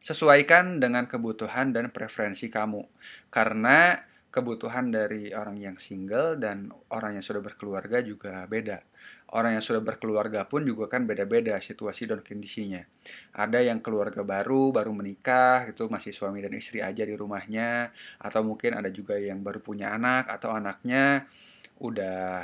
Sesuaikan 0.06 0.78
dengan 0.78 1.10
kebutuhan 1.10 1.74
dan 1.74 1.90
preferensi 1.90 2.46
kamu. 2.46 2.86
Karena 3.34 3.98
kebutuhan 4.36 4.92
dari 4.92 5.32
orang 5.32 5.56
yang 5.56 5.80
single 5.80 6.36
dan 6.36 6.68
orang 6.92 7.16
yang 7.16 7.24
sudah 7.24 7.40
berkeluarga 7.40 8.04
juga 8.04 8.44
beda. 8.44 8.84
Orang 9.32 9.56
yang 9.56 9.64
sudah 9.64 9.80
berkeluarga 9.80 10.44
pun 10.44 10.68
juga 10.68 10.92
kan 10.92 11.08
beda-beda 11.08 11.56
situasi 11.64 12.12
dan 12.12 12.20
kondisinya. 12.20 12.84
Ada 13.32 13.64
yang 13.64 13.80
keluarga 13.80 14.28
baru, 14.28 14.76
baru 14.76 14.92
menikah, 14.92 15.72
itu 15.72 15.88
masih 15.88 16.12
suami 16.12 16.44
dan 16.44 16.52
istri 16.52 16.84
aja 16.84 17.08
di 17.08 17.16
rumahnya. 17.16 17.96
Atau 18.20 18.44
mungkin 18.44 18.76
ada 18.76 18.92
juga 18.92 19.16
yang 19.16 19.40
baru 19.40 19.64
punya 19.64 19.96
anak 19.96 20.28
atau 20.28 20.52
anaknya 20.52 21.32
udah 21.80 22.44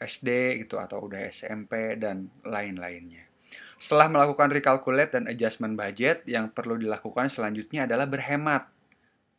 SD 0.00 0.60
gitu 0.64 0.80
atau 0.80 1.04
udah 1.04 1.28
SMP 1.28 2.00
dan 2.00 2.32
lain-lainnya. 2.48 3.28
Setelah 3.76 4.08
melakukan 4.08 4.48
recalculate 4.52 5.20
dan 5.20 5.24
adjustment 5.28 5.76
budget, 5.76 6.24
yang 6.24 6.48
perlu 6.52 6.80
dilakukan 6.80 7.28
selanjutnya 7.28 7.84
adalah 7.84 8.08
berhemat. 8.08 8.79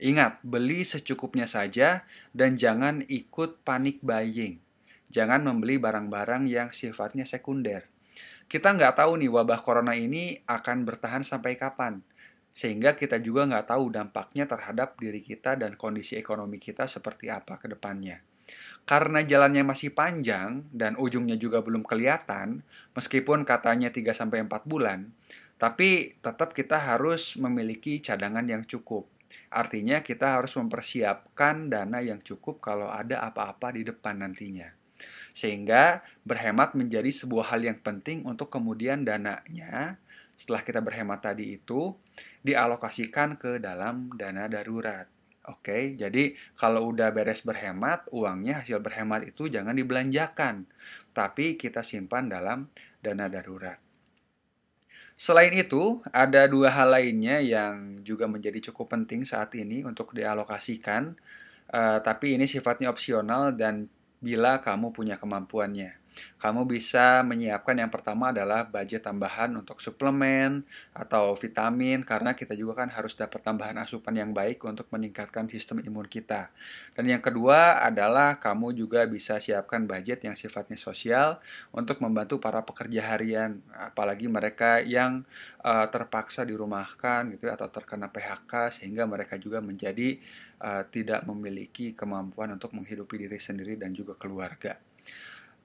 Ingat, 0.01 0.41
beli 0.41 0.81
secukupnya 0.81 1.45
saja 1.45 2.09
dan 2.33 2.57
jangan 2.57 3.05
ikut 3.05 3.61
panik 3.61 4.01
buying. 4.01 4.57
Jangan 5.13 5.45
membeli 5.45 5.77
barang-barang 5.77 6.49
yang 6.49 6.73
sifatnya 6.73 7.21
sekunder. 7.29 7.85
Kita 8.49 8.73
nggak 8.73 8.97
tahu 8.97 9.21
nih 9.21 9.29
wabah 9.29 9.61
corona 9.61 9.93
ini 9.93 10.41
akan 10.49 10.89
bertahan 10.89 11.21
sampai 11.21 11.53
kapan. 11.53 12.01
Sehingga 12.57 12.97
kita 12.97 13.21
juga 13.21 13.45
nggak 13.45 13.69
tahu 13.69 13.93
dampaknya 13.93 14.49
terhadap 14.49 14.97
diri 14.97 15.21
kita 15.21 15.53
dan 15.53 15.77
kondisi 15.77 16.17
ekonomi 16.17 16.57
kita 16.57 16.89
seperti 16.89 17.29
apa 17.29 17.61
ke 17.61 17.69
depannya. 17.69 18.25
Karena 18.89 19.21
jalannya 19.21 19.61
masih 19.61 19.93
panjang 19.93 20.65
dan 20.73 20.97
ujungnya 20.97 21.37
juga 21.37 21.61
belum 21.61 21.85
kelihatan, 21.85 22.65
meskipun 22.97 23.45
katanya 23.45 23.93
3-4 23.93 24.49
bulan, 24.65 25.13
tapi 25.61 26.17
tetap 26.25 26.57
kita 26.57 26.81
harus 26.81 27.37
memiliki 27.37 28.01
cadangan 28.01 28.49
yang 28.49 28.65
cukup. 28.65 29.10
Artinya 29.51 29.99
kita 29.99 30.39
harus 30.39 30.55
mempersiapkan 30.55 31.67
dana 31.67 31.99
yang 31.99 32.23
cukup 32.23 32.63
kalau 32.63 32.87
ada 32.87 33.19
apa-apa 33.19 33.75
di 33.75 33.83
depan 33.83 34.23
nantinya. 34.23 34.71
Sehingga 35.35 36.07
berhemat 36.23 36.71
menjadi 36.71 37.11
sebuah 37.11 37.51
hal 37.51 37.67
yang 37.67 37.79
penting 37.83 38.23
untuk 38.23 38.47
kemudian 38.47 39.03
dananya 39.03 39.99
setelah 40.39 40.63
kita 40.63 40.79
berhemat 40.79 41.19
tadi 41.19 41.59
itu 41.59 41.93
dialokasikan 42.47 43.35
ke 43.35 43.59
dalam 43.59 44.09
dana 44.15 44.47
darurat. 44.47 45.05
Oke, 45.49 45.97
jadi 45.99 46.37
kalau 46.53 46.93
udah 46.93 47.09
beres 47.11 47.41
berhemat, 47.41 48.05
uangnya 48.13 48.61
hasil 48.61 48.77
berhemat 48.77 49.25
itu 49.25 49.49
jangan 49.49 49.73
dibelanjakan, 49.73 50.69
tapi 51.17 51.57
kita 51.57 51.81
simpan 51.81 52.29
dalam 52.29 52.69
dana 53.01 53.25
darurat. 53.25 53.90
Selain 55.21 55.53
itu, 55.53 56.01
ada 56.09 56.49
dua 56.49 56.73
hal 56.73 56.97
lainnya 56.97 57.37
yang 57.45 58.01
juga 58.01 58.25
menjadi 58.25 58.73
cukup 58.73 58.97
penting 58.97 59.21
saat 59.21 59.53
ini 59.53 59.85
untuk 59.85 60.17
dialokasikan, 60.17 61.13
uh, 61.69 62.01
tapi 62.01 62.41
ini 62.41 62.49
sifatnya 62.49 62.89
opsional 62.89 63.53
dan 63.53 63.85
bila 64.17 64.57
kamu 64.57 64.89
punya 64.89 65.21
kemampuannya. 65.21 66.00
Kamu 66.41 66.65
bisa 66.65 67.21
menyiapkan 67.21 67.77
yang 67.77 67.93
pertama 67.93 68.33
adalah 68.33 68.65
budget 68.65 69.05
tambahan 69.05 69.53
untuk 69.53 69.77
suplemen 69.77 70.65
atau 70.91 71.37
vitamin 71.37 72.01
karena 72.01 72.33
kita 72.33 72.57
juga 72.57 72.81
kan 72.81 72.89
harus 72.89 73.13
dapat 73.13 73.45
tambahan 73.45 73.77
asupan 73.77 74.17
yang 74.17 74.33
baik 74.33 74.59
untuk 74.65 74.89
meningkatkan 74.89 75.45
sistem 75.47 75.85
imun 75.85 76.09
kita. 76.09 76.49
Dan 76.97 77.07
yang 77.07 77.21
kedua 77.21 77.85
adalah 77.85 78.41
kamu 78.41 78.73
juga 78.73 79.05
bisa 79.05 79.37
siapkan 79.37 79.85
budget 79.85 80.25
yang 80.25 80.33
sifatnya 80.33 80.75
sosial 80.81 81.37
untuk 81.69 82.01
membantu 82.01 82.41
para 82.41 82.65
pekerja 82.65 83.05
harian 83.13 83.61
apalagi 83.77 84.25
mereka 84.25 84.81
yang 84.81 85.21
uh, 85.61 85.85
terpaksa 85.93 86.41
dirumahkan 86.41 87.37
gitu 87.37 87.47
ya, 87.47 87.55
atau 87.55 87.69
terkena 87.69 88.09
PHK 88.09 88.81
sehingga 88.81 89.05
mereka 89.05 89.37
juga 89.37 89.61
menjadi 89.61 90.17
uh, 90.61 90.83
tidak 90.89 91.21
memiliki 91.29 91.93
kemampuan 91.93 92.53
untuk 92.57 92.73
menghidupi 92.73 93.29
diri 93.29 93.37
sendiri 93.37 93.77
dan 93.77 93.93
juga 93.93 94.17
keluarga. 94.17 94.90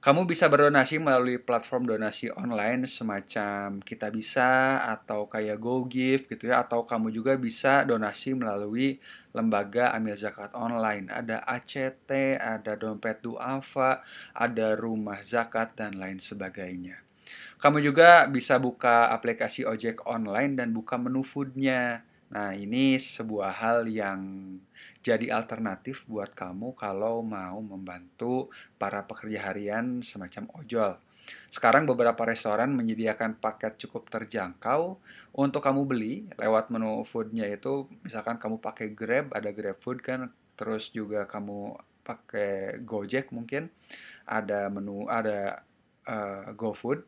Kamu 0.06 0.22
bisa 0.22 0.46
berdonasi 0.46 1.02
melalui 1.02 1.34
platform 1.34 1.90
donasi 1.90 2.30
online 2.30 2.86
semacam 2.86 3.82
Kita 3.82 4.06
Bisa 4.14 4.78
atau 4.86 5.26
kayak 5.26 5.58
GoGive 5.58 6.30
gitu 6.30 6.46
ya 6.46 6.62
atau 6.62 6.86
kamu 6.86 7.10
juga 7.10 7.34
bisa 7.34 7.82
donasi 7.82 8.38
melalui 8.38 9.02
lembaga 9.34 9.90
amil 9.90 10.14
zakat 10.14 10.54
online. 10.54 11.10
Ada 11.10 11.42
ACT, 11.42 12.38
ada 12.38 12.78
Dompet 12.78 13.18
Duafa, 13.18 14.06
ada 14.30 14.78
Rumah 14.78 15.26
Zakat 15.26 15.74
dan 15.74 15.98
lain 15.98 16.22
sebagainya. 16.22 17.02
Kamu 17.58 17.82
juga 17.82 18.30
bisa 18.30 18.62
buka 18.62 19.10
aplikasi 19.10 19.66
ojek 19.66 20.06
online 20.06 20.54
dan 20.54 20.70
buka 20.70 20.94
menu 21.02 21.26
foodnya. 21.26 22.05
Nah, 22.26 22.58
ini 22.58 22.98
sebuah 22.98 23.52
hal 23.62 23.86
yang 23.86 24.20
jadi 25.02 25.30
alternatif 25.30 26.02
buat 26.10 26.34
kamu 26.34 26.74
kalau 26.74 27.22
mau 27.22 27.62
membantu 27.62 28.50
para 28.74 29.06
pekerja 29.06 29.50
harian 29.50 30.02
semacam 30.02 30.50
ojol. 30.58 30.92
Sekarang 31.50 31.86
beberapa 31.86 32.22
restoran 32.22 32.74
menyediakan 32.74 33.38
paket 33.38 33.78
cukup 33.86 34.06
terjangkau 34.10 34.98
untuk 35.34 35.62
kamu 35.62 35.82
beli 35.86 36.14
lewat 36.38 36.70
menu 36.70 37.02
foodnya 37.02 37.46
itu 37.50 37.90
misalkan 38.06 38.38
kamu 38.38 38.62
pakai 38.62 38.94
Grab, 38.94 39.34
ada 39.34 39.50
Grab 39.50 39.78
Food 39.82 40.02
kan, 40.02 40.30
terus 40.54 40.90
juga 40.90 41.26
kamu 41.26 41.78
pakai 42.06 42.78
Gojek 42.86 43.34
mungkin, 43.34 43.66
ada 44.22 44.70
menu, 44.70 45.10
ada 45.10 45.66
uh, 46.06 46.54
GoFood, 46.54 47.02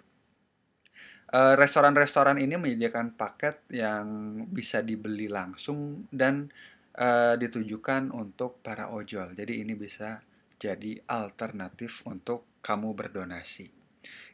uh, 1.33 1.55
restoran-restoran 1.57 2.41
ini 2.41 2.57
menyediakan 2.57 3.17
paket 3.17 3.65
yang 3.73 4.07
bisa 4.49 4.81
dibeli 4.81 5.29
langsung 5.29 6.09
dan 6.09 6.49
uh, 6.97 7.35
ditujukan 7.37 8.11
untuk 8.13 8.61
para 8.65 8.91
ojol. 8.93 9.37
Jadi 9.37 9.63
ini 9.65 9.77
bisa 9.77 10.21
jadi 10.59 10.99
alternatif 11.07 12.03
untuk 12.05 12.59
kamu 12.61 12.93
berdonasi. 12.97 13.79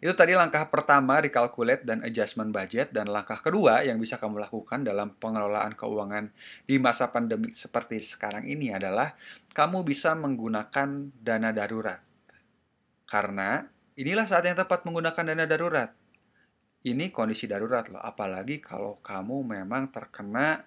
Itu 0.04 0.12
tadi 0.12 0.36
langkah 0.36 0.68
pertama 0.68 1.16
recalculate 1.24 1.88
dan 1.88 2.04
adjustment 2.04 2.52
budget 2.52 2.92
dan 2.92 3.08
langkah 3.08 3.40
kedua 3.40 3.80
yang 3.80 3.96
bisa 3.96 4.20
kamu 4.20 4.36
lakukan 4.36 4.84
dalam 4.84 5.16
pengelolaan 5.16 5.72
keuangan 5.72 6.28
di 6.68 6.76
masa 6.76 7.08
pandemi 7.08 7.57
seperti 7.57 8.04
sekarang 8.04 8.44
ini 8.44 8.68
adalah 8.68 9.16
kamu 9.57 9.80
bisa 9.83 10.12
menggunakan 10.12 11.09
dana 11.16 11.50
darurat. 11.57 12.04
Karena 13.09 13.64
inilah 13.96 14.28
saat 14.28 14.44
yang 14.44 14.61
tepat 14.61 14.85
menggunakan 14.85 15.24
dana 15.24 15.44
darurat. 15.48 15.90
Ini 16.85 17.09
kondisi 17.09 17.49
darurat 17.49 17.88
loh, 17.88 18.05
apalagi 18.05 18.61
kalau 18.61 19.01
kamu 19.01 19.57
memang 19.57 19.88
terkena 19.88 20.61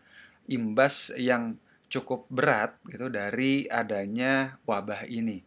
imbas 0.50 1.14
yang 1.14 1.54
cukup 1.94 2.26
berat 2.34 2.74
gitu 2.90 3.06
dari 3.14 3.70
adanya 3.70 4.58
wabah 4.66 5.06
ini. 5.06 5.46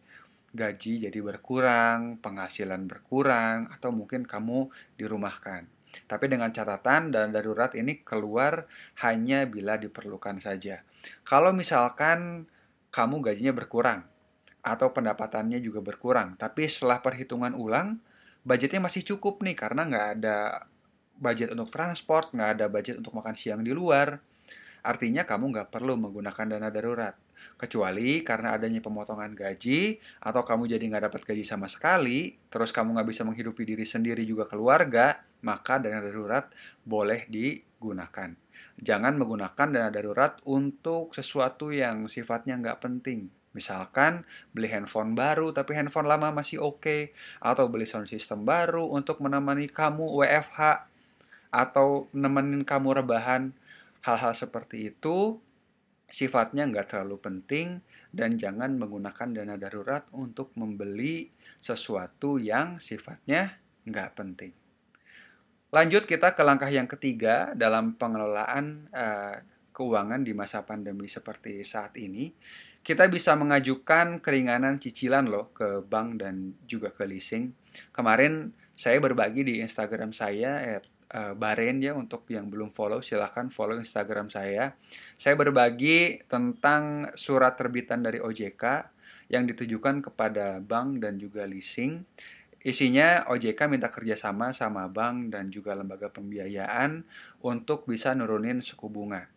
Gaji 0.55 1.11
jadi 1.11 1.19
berkurang, 1.19 2.23
penghasilan 2.23 2.87
berkurang, 2.87 3.67
atau 3.67 3.91
mungkin 3.91 4.23
kamu 4.23 4.71
dirumahkan. 4.95 5.67
Tapi 6.07 6.31
dengan 6.31 6.55
catatan 6.55 7.11
dan 7.11 7.35
darurat 7.35 7.75
ini 7.75 7.99
keluar 8.07 8.63
hanya 9.03 9.43
bila 9.43 9.75
diperlukan 9.75 10.39
saja. 10.39 10.87
Kalau 11.27 11.51
misalkan 11.51 12.47
kamu 12.95 13.19
gajinya 13.19 13.51
berkurang 13.51 14.07
atau 14.63 14.87
pendapatannya 14.95 15.59
juga 15.59 15.83
berkurang, 15.83 16.39
tapi 16.39 16.71
setelah 16.71 17.03
perhitungan 17.03 17.51
ulang 17.59 17.99
budgetnya 18.43 18.81
masih 18.81 19.05
cukup 19.05 19.41
nih 19.45 19.55
karena 19.57 19.85
nggak 19.87 20.07
ada 20.19 20.65
budget 21.21 21.53
untuk 21.53 21.69
transport, 21.69 22.33
nggak 22.33 22.49
ada 22.57 22.65
budget 22.65 22.97
untuk 22.97 23.13
makan 23.13 23.37
siang 23.37 23.61
di 23.61 23.69
luar, 23.69 24.17
Artinya 24.81 25.23
kamu 25.25 25.53
nggak 25.53 25.69
perlu 25.69 25.93
menggunakan 25.97 26.45
dana 26.57 26.69
darurat. 26.73 27.13
Kecuali 27.57 28.25
karena 28.25 28.57
adanya 28.57 28.81
pemotongan 28.81 29.37
gaji, 29.37 30.01
atau 30.21 30.41
kamu 30.41 30.65
jadi 30.65 30.81
nggak 30.81 31.03
dapat 31.09 31.21
gaji 31.25 31.45
sama 31.45 31.69
sekali, 31.69 32.33
terus 32.49 32.73
kamu 32.73 32.97
nggak 32.97 33.09
bisa 33.13 33.21
menghidupi 33.21 33.65
diri 33.65 33.85
sendiri 33.85 34.25
juga 34.25 34.49
keluarga, 34.49 35.21
maka 35.45 35.77
dana 35.77 36.01
darurat 36.01 36.49
boleh 36.81 37.29
digunakan. 37.29 38.33
Jangan 38.81 39.13
menggunakan 39.21 39.67
dana 39.69 39.89
darurat 39.93 40.41
untuk 40.49 41.13
sesuatu 41.13 41.69
yang 41.69 42.09
sifatnya 42.09 42.57
nggak 42.57 42.81
penting. 42.81 43.29
Misalkan 43.51 44.23
beli 44.55 44.71
handphone 44.71 45.11
baru 45.11 45.51
tapi 45.51 45.75
handphone 45.75 46.07
lama 46.07 46.31
masih 46.31 46.63
oke, 46.63 46.83
okay, 46.83 47.01
atau 47.43 47.67
beli 47.67 47.83
sound 47.83 48.07
system 48.07 48.47
baru 48.47 48.87
untuk 48.87 49.19
menemani 49.19 49.67
kamu 49.67 50.07
WFH, 50.07 50.87
atau 51.51 52.07
nemenin 52.15 52.63
kamu 52.63 53.03
rebahan 53.03 53.51
Hal-hal 54.01 54.33
seperti 54.33 54.89
itu 54.89 55.37
sifatnya 56.09 56.65
nggak 56.67 56.91
terlalu 56.91 57.21
penting 57.21 57.67
dan 58.09 58.35
jangan 58.35 58.75
menggunakan 58.75 59.29
dana 59.31 59.55
darurat 59.55 60.03
untuk 60.11 60.51
membeli 60.57 61.29
sesuatu 61.61 62.41
yang 62.41 62.81
sifatnya 62.81 63.61
nggak 63.85 64.09
penting. 64.17 64.51
Lanjut 65.71 66.03
kita 66.09 66.35
ke 66.35 66.41
langkah 66.43 66.67
yang 66.67 66.89
ketiga 66.89 67.53
dalam 67.55 67.95
pengelolaan 67.95 68.91
uh, 68.91 69.39
keuangan 69.71 70.19
di 70.25 70.35
masa 70.35 70.65
pandemi 70.65 71.07
seperti 71.07 71.63
saat 71.63 71.95
ini. 71.95 72.33
Kita 72.81 73.05
bisa 73.05 73.37
mengajukan 73.37 74.17
keringanan 74.25 74.81
cicilan 74.81 75.29
loh 75.29 75.53
ke 75.53 75.85
bank 75.85 76.17
dan 76.17 76.57
juga 76.65 76.89
ke 76.89 77.05
leasing. 77.05 77.53
Kemarin 77.93 78.49
saya 78.73 78.97
berbagi 78.97 79.45
di 79.45 79.53
Instagram 79.61 80.09
saya 80.17 80.81
uh, 81.13 81.33
Baren 81.37 81.77
ya 81.77 81.93
untuk 81.93 82.25
yang 82.33 82.49
belum 82.49 82.73
follow 82.73 83.05
silahkan 83.05 83.53
follow 83.53 83.77
Instagram 83.77 84.33
saya. 84.33 84.73
Saya 85.21 85.37
berbagi 85.37 86.25
tentang 86.25 87.13
surat 87.13 87.53
terbitan 87.53 88.01
dari 88.01 88.17
OJK 88.17 88.63
yang 89.29 89.45
ditujukan 89.45 90.11
kepada 90.11 90.57
bank 90.59 91.05
dan 91.05 91.21
juga 91.21 91.45
leasing. 91.45 92.01
Isinya 92.65 93.29
OJK 93.29 93.69
minta 93.69 93.93
kerjasama 93.93 94.57
sama 94.57 94.89
bank 94.89 95.33
dan 95.33 95.53
juga 95.53 95.77
lembaga 95.77 96.09
pembiayaan 96.09 97.05
untuk 97.45 97.85
bisa 97.85 98.17
nurunin 98.17 98.65
suku 98.65 98.89
bunga 98.89 99.30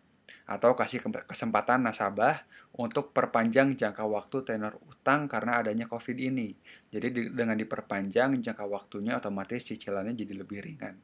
atau 0.45 0.77
kasih 0.77 1.01
kesempatan 1.25 1.89
nasabah 1.89 2.45
untuk 2.77 3.15
perpanjang 3.15 3.73
jangka 3.73 4.05
waktu 4.05 4.45
tenor 4.45 4.77
utang 4.85 5.25
karena 5.25 5.63
adanya 5.63 5.89
COVID 5.89 6.17
ini. 6.21 6.53
Jadi 6.93 7.33
dengan 7.33 7.57
diperpanjang 7.57 8.37
jangka 8.43 8.65
waktunya 8.69 9.17
otomatis 9.17 9.65
cicilannya 9.65 10.13
jadi 10.13 10.33
lebih 10.37 10.59
ringan. 10.61 10.95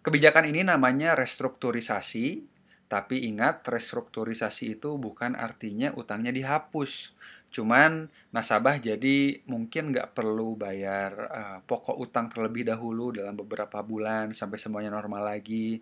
Kebijakan 0.00 0.48
ini 0.48 0.62
namanya 0.62 1.18
restrukturisasi, 1.18 2.46
tapi 2.86 3.26
ingat 3.26 3.66
restrukturisasi 3.66 4.78
itu 4.78 4.94
bukan 4.96 5.34
artinya 5.34 5.90
utangnya 5.98 6.30
dihapus. 6.30 7.12
Cuman 7.56 8.04
nasabah 8.36 8.76
jadi 8.76 9.40
mungkin 9.48 9.88
nggak 9.88 10.12
perlu 10.12 10.60
bayar 10.60 11.10
uh, 11.32 11.58
pokok 11.64 11.96
utang 11.96 12.28
terlebih 12.28 12.68
dahulu 12.68 13.16
dalam 13.16 13.32
beberapa 13.32 13.80
bulan 13.80 14.36
sampai 14.36 14.60
semuanya 14.60 14.92
normal 14.92 15.24
lagi. 15.24 15.80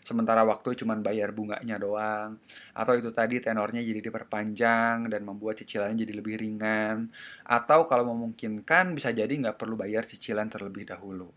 Sementara 0.00 0.48
waktu 0.48 0.80
cuma 0.80 0.96
bayar 0.96 1.36
bunganya 1.36 1.76
doang. 1.76 2.40
Atau 2.72 2.96
itu 2.96 3.12
tadi 3.12 3.36
tenornya 3.36 3.84
jadi 3.84 4.00
diperpanjang 4.00 5.12
dan 5.12 5.20
membuat 5.28 5.60
cicilannya 5.60 6.08
jadi 6.08 6.14
lebih 6.16 6.40
ringan. 6.40 7.12
Atau 7.44 7.84
kalau 7.84 8.08
memungkinkan 8.16 8.96
bisa 8.96 9.12
jadi 9.12 9.28
nggak 9.28 9.60
perlu 9.60 9.76
bayar 9.76 10.08
cicilan 10.08 10.48
terlebih 10.48 10.88
dahulu. 10.88 11.28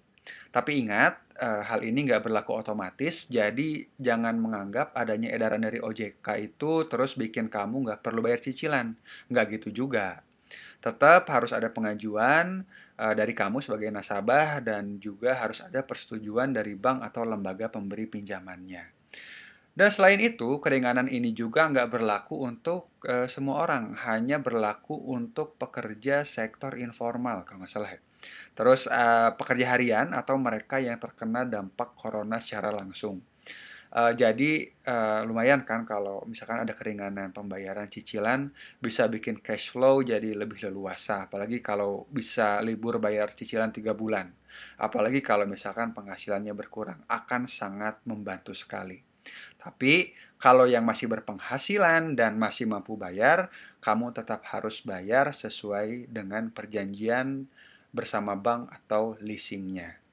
Tapi 0.54 0.86
ingat, 0.86 1.18
uh, 1.42 1.66
hal 1.66 1.82
ini 1.82 2.06
nggak 2.06 2.30
berlaku 2.30 2.54
otomatis, 2.54 3.26
jadi 3.26 3.90
jangan 3.98 4.38
menganggap 4.38 4.94
adanya 4.94 5.34
edaran 5.34 5.66
dari 5.66 5.82
OJK 5.82 6.28
itu 6.46 6.86
terus 6.86 7.18
bikin 7.18 7.50
kamu 7.50 7.90
nggak 7.90 8.06
perlu 8.06 8.22
bayar 8.22 8.38
cicilan. 8.38 8.94
Nggak 9.34 9.58
gitu 9.58 9.84
juga. 9.84 10.22
Tetap 10.78 11.26
harus 11.34 11.50
ada 11.58 11.74
pengajuan 11.74 12.70
uh, 13.02 13.14
dari 13.18 13.34
kamu 13.34 13.66
sebagai 13.66 13.90
nasabah 13.90 14.62
dan 14.62 15.02
juga 15.02 15.34
harus 15.34 15.58
ada 15.66 15.82
persetujuan 15.82 16.54
dari 16.54 16.78
bank 16.78 17.02
atau 17.02 17.26
lembaga 17.26 17.74
pemberi 17.74 18.06
pinjamannya. 18.06 19.03
Dan 19.74 19.90
selain 19.90 20.22
itu, 20.22 20.62
keringanan 20.62 21.10
ini 21.10 21.34
juga 21.34 21.66
nggak 21.66 21.90
berlaku 21.90 22.46
untuk 22.46 22.94
uh, 23.10 23.26
semua 23.26 23.66
orang, 23.66 23.98
hanya 24.06 24.38
berlaku 24.38 24.94
untuk 24.94 25.58
pekerja 25.58 26.22
sektor 26.22 26.78
informal, 26.78 27.42
kalau 27.42 27.66
nggak 27.66 27.74
salah 27.74 27.90
ya. 27.90 28.02
Terus 28.54 28.86
uh, 28.86 29.34
pekerja 29.34 29.74
harian 29.74 30.14
atau 30.14 30.38
mereka 30.38 30.78
yang 30.78 31.02
terkena 31.02 31.42
dampak 31.42 31.98
corona 31.98 32.38
secara 32.38 32.70
langsung. 32.70 33.26
Uh, 33.94 34.10
jadi 34.14 34.74
uh, 34.90 35.22
lumayan 35.22 35.62
kan 35.62 35.86
kalau 35.86 36.26
misalkan 36.26 36.66
ada 36.66 36.74
keringanan 36.74 37.30
pembayaran 37.30 37.86
cicilan 37.94 38.50
bisa 38.82 39.06
bikin 39.06 39.38
cash 39.38 39.70
flow 39.70 40.02
jadi 40.02 40.34
lebih 40.34 40.66
leluasa. 40.66 41.30
Apalagi 41.30 41.62
kalau 41.62 42.10
bisa 42.10 42.58
libur 42.66 42.98
bayar 42.98 43.34
cicilan 43.38 43.70
tiga 43.70 43.94
bulan. 43.94 44.34
Apalagi 44.82 45.22
kalau 45.22 45.46
misalkan 45.46 45.94
penghasilannya 45.94 46.58
berkurang 46.58 47.06
akan 47.06 47.46
sangat 47.46 48.02
membantu 48.10 48.58
sekali. 48.58 49.13
Tapi 49.58 50.12
kalau 50.42 50.68
yang 50.68 50.84
masih 50.84 51.08
berpenghasilan 51.08 52.20
dan 52.20 52.36
masih 52.36 52.68
mampu 52.68 53.00
bayar, 53.00 53.48
kamu 53.80 54.12
tetap 54.12 54.44
harus 54.52 54.84
bayar 54.84 55.32
sesuai 55.32 56.12
dengan 56.12 56.52
perjanjian 56.52 57.48
bersama 57.96 58.36
bank 58.36 58.68
atau 58.74 59.16
leasingnya. 59.24 60.04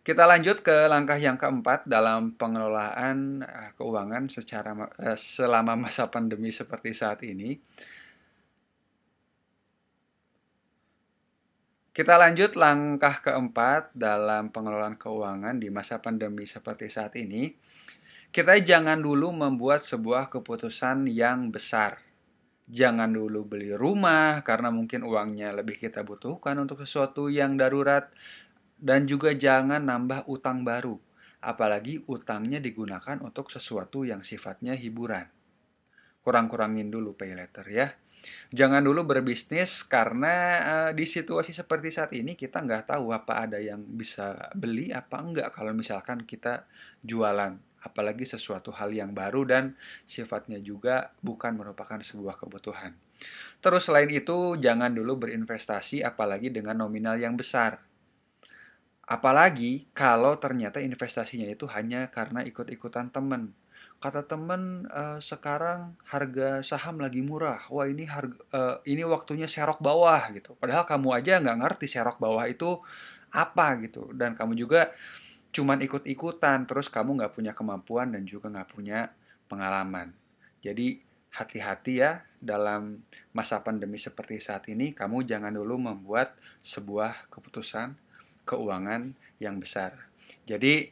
Kita 0.00 0.24
lanjut 0.24 0.64
ke 0.64 0.88
langkah 0.88 1.20
yang 1.20 1.36
keempat 1.36 1.84
dalam 1.84 2.32
pengelolaan 2.32 3.44
eh, 3.44 3.70
keuangan 3.76 4.32
secara 4.32 4.72
uh, 4.72 5.12
selama 5.12 5.76
masa 5.76 6.08
pandemi 6.08 6.48
seperti 6.48 6.96
saat 6.96 7.20
ini. 7.20 7.60
Kita 12.00 12.16
lanjut 12.16 12.56
langkah 12.56 13.20
keempat 13.20 13.92
dalam 13.92 14.48
pengelolaan 14.48 14.96
keuangan 14.96 15.60
di 15.60 15.68
masa 15.68 16.00
pandemi 16.00 16.48
seperti 16.48 16.88
saat 16.88 17.12
ini. 17.20 17.52
Kita 18.32 18.56
jangan 18.56 19.04
dulu 19.04 19.28
membuat 19.36 19.84
sebuah 19.84 20.32
keputusan 20.32 21.04
yang 21.12 21.52
besar. 21.52 22.00
Jangan 22.72 23.12
dulu 23.12 23.44
beli 23.44 23.76
rumah 23.76 24.40
karena 24.48 24.72
mungkin 24.72 25.04
uangnya 25.04 25.52
lebih 25.52 25.76
kita 25.76 26.00
butuhkan 26.00 26.56
untuk 26.56 26.80
sesuatu 26.80 27.28
yang 27.28 27.60
darurat 27.60 28.08
dan 28.80 29.04
juga 29.04 29.36
jangan 29.36 29.84
nambah 29.84 30.24
utang 30.24 30.64
baru, 30.64 30.96
apalagi 31.44 32.00
utangnya 32.08 32.64
digunakan 32.64 33.20
untuk 33.20 33.52
sesuatu 33.52 34.08
yang 34.08 34.24
sifatnya 34.24 34.72
hiburan. 34.72 35.28
Kurang-kurangin 36.24 36.88
dulu 36.88 37.12
pay 37.12 37.36
letter 37.36 37.68
ya. 37.68 37.92
Jangan 38.52 38.84
dulu 38.84 39.06
berbisnis 39.06 39.84
karena 39.86 40.34
uh, 40.60 40.90
di 40.92 41.08
situasi 41.08 41.56
seperti 41.56 41.88
saat 41.94 42.12
ini 42.12 42.36
kita 42.36 42.60
nggak 42.60 42.92
tahu 42.92 43.14
apa 43.14 43.48
ada 43.48 43.58
yang 43.58 43.80
bisa 43.80 44.50
beli 44.52 44.92
apa 44.92 45.20
enggak 45.20 45.48
kalau 45.54 45.72
misalkan 45.72 46.24
kita 46.28 46.68
jualan 47.00 47.56
apalagi 47.80 48.28
sesuatu 48.28 48.76
hal 48.76 48.92
yang 48.92 49.16
baru 49.16 49.48
dan 49.48 49.64
sifatnya 50.04 50.60
juga 50.60 51.16
bukan 51.24 51.56
merupakan 51.56 51.96
sebuah 51.96 52.36
kebutuhan. 52.36 52.92
Terus 53.64 53.88
selain 53.88 54.08
itu 54.12 54.56
jangan 54.60 54.92
dulu 54.92 55.28
berinvestasi 55.28 56.04
apalagi 56.04 56.52
dengan 56.52 56.84
nominal 56.84 57.16
yang 57.16 57.36
besar 57.40 57.80
Apalagi 59.10 59.90
kalau 59.90 60.38
ternyata 60.38 60.78
investasinya 60.78 61.50
itu 61.50 61.66
hanya 61.74 62.06
karena 62.14 62.46
ikut-ikutan 62.46 63.10
temen. 63.10 63.50
Kata 64.00 64.24
temen 64.24 64.88
e, 64.88 65.20
sekarang 65.20 65.92
harga 66.08 66.64
saham 66.64 67.04
lagi 67.04 67.20
murah. 67.20 67.68
Wah 67.68 67.84
ini 67.84 68.08
harga 68.08 68.40
e, 68.48 68.60
ini 68.96 69.04
waktunya 69.04 69.44
serok 69.44 69.84
bawah 69.84 70.32
gitu. 70.32 70.56
Padahal 70.56 70.88
kamu 70.88 71.20
aja 71.20 71.36
nggak 71.36 71.58
ngerti 71.60 71.86
serok 71.86 72.16
bawah 72.16 72.48
itu 72.48 72.80
apa 73.28 73.76
gitu. 73.84 74.08
Dan 74.16 74.32
kamu 74.32 74.56
juga 74.56 74.88
cuman 75.52 75.84
ikut-ikutan. 75.84 76.64
Terus 76.64 76.88
kamu 76.88 77.20
nggak 77.20 77.32
punya 77.36 77.52
kemampuan 77.52 78.16
dan 78.16 78.24
juga 78.24 78.48
nggak 78.48 78.72
punya 78.72 79.12
pengalaman. 79.52 80.16
Jadi 80.64 81.04
hati-hati 81.30 82.00
ya 82.00 82.24
dalam 82.40 83.04
masa 83.36 83.60
pandemi 83.60 84.00
seperti 84.00 84.40
saat 84.40 84.64
ini. 84.72 84.96
Kamu 84.96 85.28
jangan 85.28 85.52
dulu 85.52 85.76
membuat 85.76 86.40
sebuah 86.64 87.28
keputusan 87.28 87.94
keuangan 88.48 89.12
yang 89.38 89.60
besar. 89.60 89.92
Jadi 90.48 90.88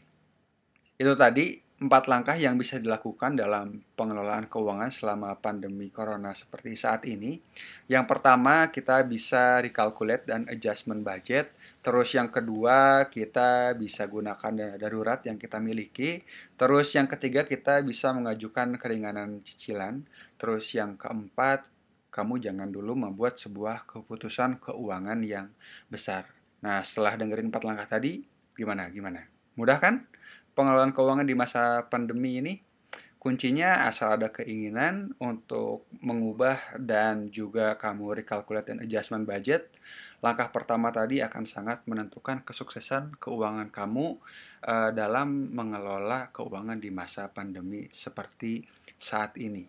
itu 0.98 1.12
tadi 1.16 1.67
empat 1.78 2.10
langkah 2.10 2.34
yang 2.34 2.58
bisa 2.58 2.82
dilakukan 2.82 3.38
dalam 3.38 3.78
pengelolaan 3.94 4.50
keuangan 4.50 4.90
selama 4.90 5.38
pandemi 5.38 5.94
corona 5.94 6.34
seperti 6.34 6.74
saat 6.74 7.06
ini. 7.06 7.38
Yang 7.86 8.04
pertama, 8.10 8.66
kita 8.74 8.98
bisa 9.06 9.62
recalculate 9.62 10.26
dan 10.26 10.42
adjustment 10.50 11.06
budget. 11.06 11.54
Terus 11.78 12.18
yang 12.18 12.34
kedua, 12.34 13.06
kita 13.06 13.78
bisa 13.78 14.10
gunakan 14.10 14.50
dana 14.50 14.74
darurat 14.74 15.22
yang 15.22 15.38
kita 15.38 15.62
miliki. 15.62 16.18
Terus 16.58 16.98
yang 16.98 17.06
ketiga, 17.06 17.46
kita 17.46 17.78
bisa 17.86 18.10
mengajukan 18.10 18.74
keringanan 18.74 19.46
cicilan. 19.46 20.02
Terus 20.34 20.74
yang 20.74 20.98
keempat, 20.98 21.62
kamu 22.10 22.42
jangan 22.42 22.74
dulu 22.74 22.98
membuat 22.98 23.38
sebuah 23.38 23.86
keputusan 23.86 24.58
keuangan 24.58 25.22
yang 25.22 25.46
besar. 25.86 26.26
Nah, 26.58 26.82
setelah 26.82 27.14
dengerin 27.14 27.54
empat 27.54 27.62
langkah 27.62 27.86
tadi, 27.86 28.18
gimana? 28.58 28.90
Gimana? 28.90 29.22
Mudah 29.54 29.78
kan? 29.78 30.17
Pengelolaan 30.58 30.90
keuangan 30.90 31.22
di 31.22 31.38
masa 31.38 31.86
pandemi 31.86 32.42
ini 32.42 32.58
kuncinya 33.22 33.86
asal 33.86 34.18
ada 34.18 34.34
keinginan 34.34 35.14
untuk 35.22 35.86
mengubah 36.02 36.74
dan 36.82 37.30
juga 37.30 37.78
kamu 37.78 38.18
recalculate 38.18 38.74
dan 38.74 38.82
adjustment 38.82 39.22
budget. 39.22 39.70
Langkah 40.18 40.50
pertama 40.50 40.90
tadi 40.90 41.22
akan 41.22 41.46
sangat 41.46 41.86
menentukan 41.86 42.42
kesuksesan 42.42 43.22
keuangan 43.22 43.70
kamu 43.70 44.18
uh, 44.66 44.90
dalam 44.90 45.54
mengelola 45.54 46.34
keuangan 46.34 46.82
di 46.82 46.90
masa 46.90 47.30
pandemi 47.30 47.86
seperti 47.94 48.66
saat 48.98 49.38
ini. 49.38 49.62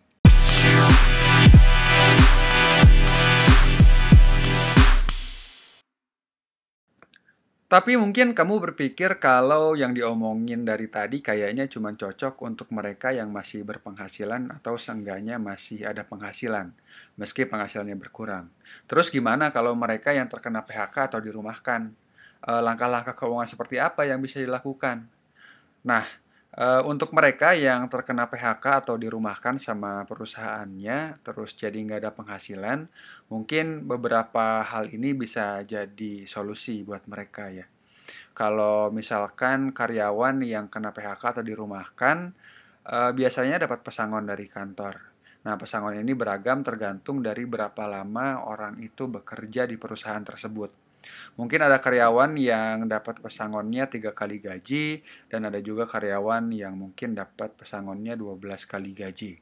Tapi 7.70 7.94
mungkin 7.94 8.34
kamu 8.34 8.58
berpikir 8.58 9.22
kalau 9.22 9.78
yang 9.78 9.94
diomongin 9.94 10.66
dari 10.66 10.90
tadi 10.90 11.22
kayaknya 11.22 11.70
cuma 11.70 11.94
cocok 11.94 12.42
untuk 12.42 12.66
mereka 12.74 13.14
yang 13.14 13.30
masih 13.30 13.62
berpenghasilan 13.62 14.50
atau 14.58 14.74
seenggaknya 14.74 15.38
masih 15.38 15.86
ada 15.86 16.02
penghasilan, 16.02 16.74
meski 17.14 17.46
penghasilannya 17.46 17.94
berkurang. 17.94 18.50
Terus 18.90 19.06
gimana 19.06 19.54
kalau 19.54 19.78
mereka 19.78 20.10
yang 20.10 20.26
terkena 20.26 20.66
PHK 20.66 21.14
atau 21.14 21.22
dirumahkan? 21.22 21.94
Eh, 22.42 22.58
langkah-langkah 22.66 23.14
keuangan 23.14 23.46
seperti 23.46 23.78
apa 23.78 24.02
yang 24.02 24.18
bisa 24.18 24.42
dilakukan? 24.42 25.06
Nah, 25.86 26.02
Uh, 26.50 26.82
untuk 26.82 27.14
mereka 27.14 27.54
yang 27.54 27.86
terkena 27.86 28.26
PHK 28.26 28.82
atau 28.82 28.98
dirumahkan 28.98 29.62
sama 29.62 30.02
perusahaannya, 30.02 31.22
terus 31.22 31.54
jadi 31.54 31.78
nggak 31.78 32.00
ada 32.02 32.10
penghasilan, 32.10 32.90
mungkin 33.30 33.86
beberapa 33.86 34.66
hal 34.66 34.90
ini 34.90 35.14
bisa 35.14 35.62
jadi 35.62 36.26
solusi 36.26 36.82
buat 36.82 37.06
mereka 37.06 37.54
ya. 37.54 37.70
Kalau 38.34 38.90
misalkan 38.90 39.70
karyawan 39.70 40.42
yang 40.42 40.66
kena 40.66 40.90
PHK 40.90 41.38
atau 41.38 41.44
dirumahkan, 41.46 42.34
uh, 42.90 43.14
biasanya 43.14 43.62
dapat 43.62 43.86
pesangon 43.86 44.26
dari 44.26 44.50
kantor. 44.50 44.98
Nah, 45.46 45.54
pesangon 45.54 46.02
ini 46.02 46.18
beragam 46.18 46.66
tergantung 46.66 47.22
dari 47.22 47.46
berapa 47.46 47.86
lama 47.86 48.42
orang 48.42 48.82
itu 48.82 49.06
bekerja 49.06 49.70
di 49.70 49.78
perusahaan 49.78 50.20
tersebut. 50.20 50.89
Mungkin 51.36 51.60
ada 51.64 51.80
karyawan 51.80 52.36
yang 52.36 52.84
dapat 52.86 53.20
pesangonnya 53.24 53.88
tiga 53.88 54.12
kali 54.12 54.40
gaji 54.40 55.00
dan 55.32 55.48
ada 55.48 55.58
juga 55.60 55.88
karyawan 55.88 56.52
yang 56.52 56.76
mungkin 56.76 57.16
dapat 57.16 57.56
pesangonnya 57.56 58.16
12 58.16 58.68
kali 58.68 58.92
gaji. 58.92 59.40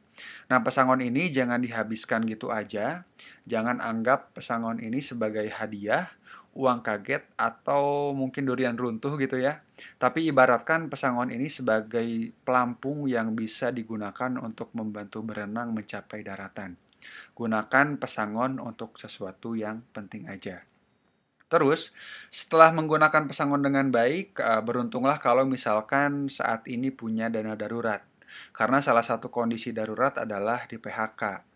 Nah, 0.50 0.58
pesangon 0.62 0.98
ini 1.02 1.30
jangan 1.30 1.62
dihabiskan 1.62 2.26
gitu 2.26 2.50
aja. 2.50 3.06
Jangan 3.46 3.78
anggap 3.78 4.34
pesangon 4.34 4.82
ini 4.82 4.98
sebagai 4.98 5.46
hadiah, 5.46 6.10
uang 6.58 6.82
kaget 6.82 7.22
atau 7.38 8.10
mungkin 8.10 8.46
durian 8.46 8.74
runtuh 8.74 9.14
gitu 9.18 9.38
ya. 9.38 9.62
Tapi 9.98 10.26
ibaratkan 10.26 10.90
pesangon 10.90 11.30
ini 11.30 11.46
sebagai 11.46 12.34
pelampung 12.42 13.06
yang 13.06 13.38
bisa 13.38 13.70
digunakan 13.70 14.34
untuk 14.42 14.74
membantu 14.74 15.22
berenang 15.22 15.70
mencapai 15.70 16.26
daratan. 16.26 16.74
Gunakan 17.38 17.86
pesangon 18.02 18.58
untuk 18.58 18.98
sesuatu 18.98 19.54
yang 19.54 19.86
penting 19.94 20.26
aja. 20.26 20.67
Terus, 21.48 21.96
setelah 22.28 22.68
menggunakan 22.76 23.24
pesangon 23.24 23.64
dengan 23.64 23.88
baik, 23.88 24.36
eh, 24.36 24.60
beruntunglah 24.60 25.16
kalau 25.16 25.48
misalkan 25.48 26.28
saat 26.28 26.68
ini 26.68 26.92
punya 26.92 27.32
dana 27.32 27.56
darurat. 27.56 28.04
Karena 28.52 28.84
salah 28.84 29.00
satu 29.00 29.32
kondisi 29.32 29.72
darurat 29.72 30.20
adalah 30.20 30.68
di 30.68 30.76
PHK. 30.76 31.48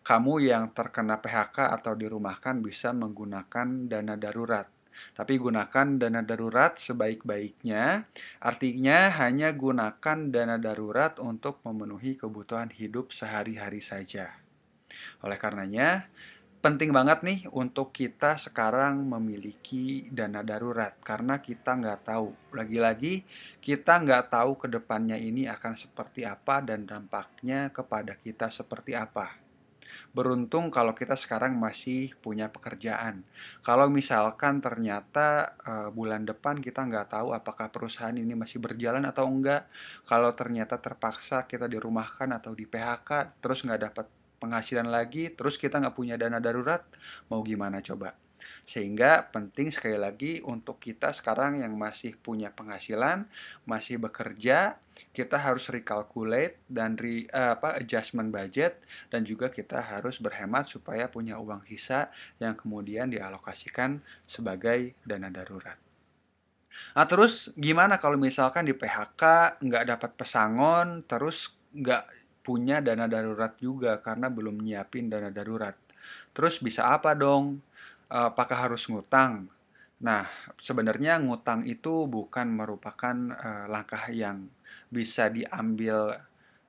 Kamu 0.00 0.40
yang 0.40 0.72
terkena 0.72 1.20
PHK 1.20 1.68
atau 1.76 1.92
dirumahkan 1.92 2.64
bisa 2.64 2.96
menggunakan 2.96 3.90
dana 3.90 4.14
darurat. 4.16 4.70
Tapi 5.12 5.36
gunakan 5.36 6.00
dana 6.00 6.24
darurat 6.24 6.80
sebaik-baiknya, 6.80 8.08
artinya 8.40 9.12
hanya 9.20 9.52
gunakan 9.52 10.18
dana 10.32 10.56
darurat 10.56 11.20
untuk 11.20 11.60
memenuhi 11.68 12.16
kebutuhan 12.16 12.72
hidup 12.72 13.12
sehari-hari 13.12 13.84
saja. 13.84 14.40
Oleh 15.20 15.36
karenanya, 15.36 16.08
penting 16.66 16.90
banget 16.90 17.22
nih 17.22 17.46
untuk 17.54 17.94
kita 17.94 18.42
sekarang 18.42 19.06
memiliki 19.06 20.10
dana 20.10 20.42
darurat 20.42 20.98
karena 20.98 21.38
kita 21.38 21.78
nggak 21.78 22.10
tahu. 22.10 22.34
Lagi-lagi 22.50 23.22
kita 23.62 24.02
nggak 24.02 24.34
tahu 24.34 24.58
ke 24.58 24.66
depannya 24.66 25.14
ini 25.14 25.46
akan 25.46 25.78
seperti 25.78 26.26
apa 26.26 26.58
dan 26.66 26.82
dampaknya 26.82 27.70
kepada 27.70 28.18
kita 28.18 28.50
seperti 28.50 28.98
apa. 28.98 29.38
Beruntung 30.10 30.74
kalau 30.74 30.90
kita 30.90 31.14
sekarang 31.14 31.54
masih 31.54 32.18
punya 32.18 32.50
pekerjaan. 32.50 33.22
Kalau 33.62 33.86
misalkan 33.86 34.58
ternyata 34.58 35.54
uh, 35.62 35.94
bulan 35.94 36.26
depan 36.26 36.58
kita 36.58 36.82
nggak 36.82 37.14
tahu 37.14 37.30
apakah 37.30 37.70
perusahaan 37.70 38.18
ini 38.18 38.34
masih 38.34 38.58
berjalan 38.58 39.06
atau 39.06 39.30
enggak, 39.30 39.70
kalau 40.02 40.34
ternyata 40.34 40.82
terpaksa 40.82 41.46
kita 41.46 41.70
dirumahkan 41.70 42.26
atau 42.34 42.58
di 42.58 42.66
PHK, 42.66 43.38
terus 43.38 43.62
nggak 43.62 43.82
dapat 43.86 44.15
penghasilan 44.46 44.86
lagi, 44.86 45.34
terus 45.34 45.58
kita 45.58 45.82
nggak 45.82 45.98
punya 45.98 46.14
dana 46.14 46.38
darurat, 46.38 46.86
mau 47.26 47.42
gimana 47.42 47.82
coba? 47.82 48.14
Sehingga 48.66 49.30
penting 49.30 49.70
sekali 49.70 49.98
lagi 49.98 50.32
untuk 50.42 50.78
kita 50.78 51.10
sekarang 51.14 51.62
yang 51.62 51.74
masih 51.74 52.14
punya 52.18 52.50
penghasilan, 52.54 53.26
masih 53.66 53.98
bekerja, 53.98 54.78
kita 55.12 55.36
harus 55.38 55.68
recalculate 55.68 56.58
dan 56.66 56.96
re, 56.96 57.28
uh, 57.30 57.56
apa 57.58 57.76
adjustment 57.78 58.32
budget 58.32 58.80
dan 59.12 59.22
juga 59.22 59.52
kita 59.52 59.80
harus 59.80 60.18
berhemat 60.18 60.66
supaya 60.66 61.06
punya 61.06 61.36
uang 61.36 61.64
sisa 61.68 62.08
yang 62.40 62.56
kemudian 62.56 63.12
dialokasikan 63.12 64.00
sebagai 64.24 64.96
dana 65.04 65.28
darurat. 65.28 65.76
Nah 66.92 67.06
terus 67.08 67.52
gimana 67.56 67.96
kalau 67.96 68.20
misalkan 68.20 68.68
di 68.68 68.76
PHK 68.76 69.56
nggak 69.64 69.84
dapat 69.96 70.10
pesangon, 70.16 71.04
terus 71.08 71.56
nggak 71.76 72.15
punya 72.46 72.78
dana 72.78 73.10
darurat 73.10 73.58
juga 73.58 73.98
karena 73.98 74.30
belum 74.30 74.62
nyiapin 74.62 75.10
dana 75.10 75.34
darurat. 75.34 75.74
Terus 76.30 76.62
bisa 76.62 76.86
apa 76.94 77.18
dong? 77.18 77.58
Apakah 78.06 78.70
harus 78.70 78.86
ngutang? 78.86 79.50
Nah, 79.98 80.30
sebenarnya 80.62 81.18
ngutang 81.18 81.66
itu 81.66 82.06
bukan 82.06 82.46
merupakan 82.54 83.16
uh, 83.34 83.66
langkah 83.66 84.06
yang 84.14 84.46
bisa 84.86 85.26
diambil 85.26 86.14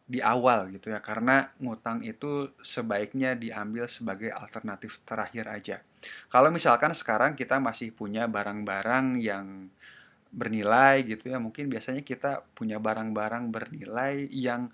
di 0.07 0.23
awal 0.23 0.71
gitu 0.71 0.95
ya 0.95 1.03
karena 1.03 1.51
ngutang 1.59 1.99
itu 1.99 2.55
sebaiknya 2.63 3.35
diambil 3.35 3.91
sebagai 3.91 4.31
alternatif 4.31 5.03
terakhir 5.03 5.51
aja. 5.51 5.77
Kalau 6.31 6.47
misalkan 6.47 6.95
sekarang 6.95 7.35
kita 7.35 7.59
masih 7.59 7.91
punya 7.91 8.23
barang-barang 8.25 9.19
yang 9.19 9.67
bernilai 10.31 11.03
gitu 11.03 11.27
ya, 11.27 11.43
mungkin 11.43 11.67
biasanya 11.67 12.07
kita 12.07 12.47
punya 12.55 12.79
barang-barang 12.79 13.51
bernilai 13.51 14.31
yang 14.31 14.71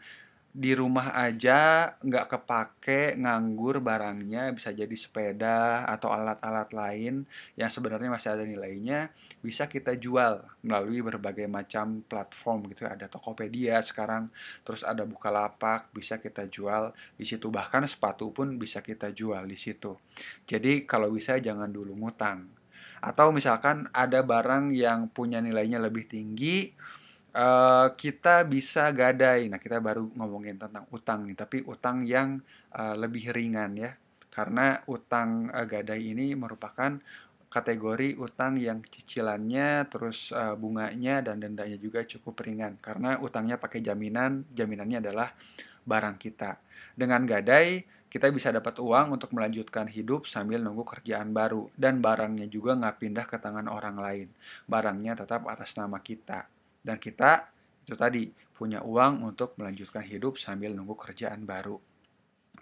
di 0.54 0.78
rumah 0.78 1.18
aja 1.18 1.90
nggak 1.98 2.30
kepake 2.30 3.18
nganggur 3.18 3.82
barangnya 3.82 4.54
bisa 4.54 4.70
jadi 4.70 4.94
sepeda 4.94 5.82
atau 5.90 6.14
alat-alat 6.14 6.70
lain 6.70 7.26
yang 7.58 7.74
sebenarnya 7.74 8.14
masih 8.14 8.30
ada 8.38 8.46
nilainya 8.46 9.10
bisa 9.42 9.66
kita 9.66 9.98
jual 9.98 10.46
melalui 10.62 11.02
berbagai 11.02 11.50
macam 11.50 12.06
platform 12.06 12.70
gitu 12.70 12.86
ya. 12.86 12.94
ada 12.94 13.10
Tokopedia 13.10 13.82
sekarang 13.82 14.30
terus 14.62 14.86
ada 14.86 15.02
Bukalapak 15.10 15.90
bisa 15.90 16.22
kita 16.22 16.46
jual 16.46 16.94
di 17.18 17.26
situ. 17.26 17.50
Bahkan 17.50 17.90
sepatu 17.90 18.30
pun 18.30 18.54
bisa 18.62 18.86
kita 18.86 19.10
jual 19.10 19.50
di 19.50 19.58
situ. 19.58 19.98
Jadi 20.46 20.86
kalau 20.86 21.10
bisa 21.10 21.42
jangan 21.42 21.74
dulu 21.74 21.98
ngutang. 21.98 22.46
Atau 23.04 23.36
misalkan 23.36 23.92
ada 23.92 24.24
barang 24.24 24.72
yang 24.72 25.12
punya 25.12 25.44
nilainya 25.44 25.82
lebih 25.82 26.08
tinggi 26.08 26.72
uh, 27.34 27.88
kita 27.98 28.46
bisa 28.46 28.90
gadai. 28.94 29.50
Nah, 29.50 29.60
kita 29.60 29.82
baru 29.82 30.08
ngomongin 30.14 30.56
tentang 30.62 30.86
utang 30.94 31.26
nih, 31.26 31.38
tapi 31.38 31.58
utang 31.66 32.06
yang 32.06 32.40
uh, 32.74 32.96
lebih 32.96 33.34
ringan 33.34 33.76
ya. 33.76 33.92
Karena 34.30 34.82
utang 34.90 35.50
uh, 35.50 35.66
gadai 35.66 36.14
ini 36.14 36.34
merupakan 36.38 36.98
kategori 37.54 38.18
utang 38.18 38.58
yang 38.58 38.82
cicilannya 38.82 39.86
terus 39.86 40.34
uh, 40.34 40.58
bunganya 40.58 41.22
dan 41.22 41.38
dendanya 41.38 41.78
juga 41.78 42.02
cukup 42.02 42.42
ringan 42.42 42.82
karena 42.82 43.22
utangnya 43.22 43.62
pakai 43.62 43.86
jaminan, 43.86 44.42
jaminannya 44.58 45.06
adalah 45.06 45.30
barang 45.86 46.18
kita. 46.18 46.58
Dengan 46.98 47.30
gadai 47.30 47.86
kita 48.10 48.34
bisa 48.34 48.50
dapat 48.50 48.82
uang 48.82 49.22
untuk 49.22 49.38
melanjutkan 49.38 49.86
hidup 49.86 50.26
sambil 50.26 50.66
nunggu 50.66 50.82
kerjaan 50.82 51.30
baru 51.30 51.70
dan 51.78 52.02
barangnya 52.02 52.50
juga 52.50 52.74
nggak 52.74 52.98
pindah 52.98 53.26
ke 53.30 53.38
tangan 53.38 53.70
orang 53.70 54.02
lain. 54.02 54.28
Barangnya 54.66 55.14
tetap 55.14 55.46
atas 55.46 55.78
nama 55.78 56.02
kita 56.02 56.50
dan 56.84 57.00
kita 57.00 57.50
itu 57.84 57.96
tadi 57.96 58.30
punya 58.54 58.80
uang 58.86 59.28
untuk 59.28 59.58
melanjutkan 59.60 60.06
hidup 60.06 60.40
sambil 60.40 60.72
nunggu 60.72 60.96
kerjaan 60.96 61.44
baru. 61.44 61.80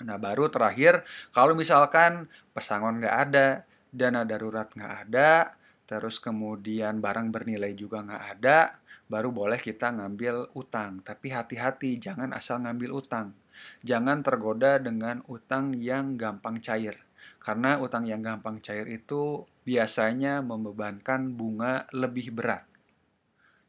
Nah 0.01 0.17
baru 0.17 0.49
terakhir 0.49 1.05
kalau 1.35 1.53
misalkan 1.53 2.31
pesangon 2.55 3.03
nggak 3.03 3.17
ada, 3.29 3.47
dana 3.91 4.23
darurat 4.23 4.71
nggak 4.71 4.93
ada, 5.05 5.53
terus 5.85 6.17
kemudian 6.17 7.03
barang 7.03 7.29
bernilai 7.29 7.75
juga 7.75 8.01
nggak 8.01 8.23
ada, 8.39 8.81
baru 9.11 9.29
boleh 9.29 9.59
kita 9.59 9.91
ngambil 9.91 10.55
utang. 10.55 11.03
Tapi 11.03 11.35
hati-hati 11.35 11.99
jangan 11.99 12.31
asal 12.31 12.63
ngambil 12.63 12.95
utang. 12.95 13.35
Jangan 13.83 14.23
tergoda 14.25 14.79
dengan 14.79 15.21
utang 15.27 15.75
yang 15.75 16.15
gampang 16.15 16.63
cair. 16.63 16.97
Karena 17.37 17.77
utang 17.77 18.07
yang 18.07 18.23
gampang 18.23 18.63
cair 18.63 18.87
itu 18.87 19.43
biasanya 19.67 20.39
membebankan 20.41 21.35
bunga 21.35 21.85
lebih 21.91 22.33
berat. 22.33 22.70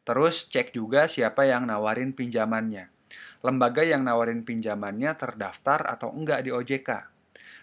Terus 0.03 0.51
cek 0.51 0.75
juga 0.75 1.07
siapa 1.07 1.47
yang 1.47 1.71
nawarin 1.71 2.11
pinjamannya. 2.11 2.91
Lembaga 3.43 3.83
yang 3.87 4.03
nawarin 4.03 4.43
pinjamannya 4.43 5.15
terdaftar 5.15 5.87
atau 5.87 6.11
enggak 6.11 6.47
di 6.47 6.51
OJK. 6.51 6.91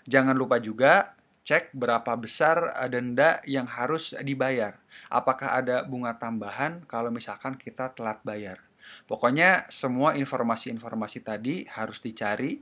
Jangan 0.08 0.36
lupa 0.36 0.60
juga 0.60 1.16
cek 1.44 1.76
berapa 1.76 2.16
besar 2.20 2.72
denda 2.92 3.44
yang 3.48 3.68
harus 3.68 4.16
dibayar. 4.24 4.80
Apakah 5.12 5.60
ada 5.60 5.84
bunga 5.84 6.16
tambahan 6.16 6.84
kalau 6.88 7.12
misalkan 7.12 7.56
kita 7.60 7.92
telat 7.96 8.20
bayar. 8.24 8.64
Pokoknya 9.06 9.70
semua 9.70 10.18
informasi-informasi 10.18 11.22
tadi 11.22 11.68
harus 11.70 12.02
dicari, 12.02 12.58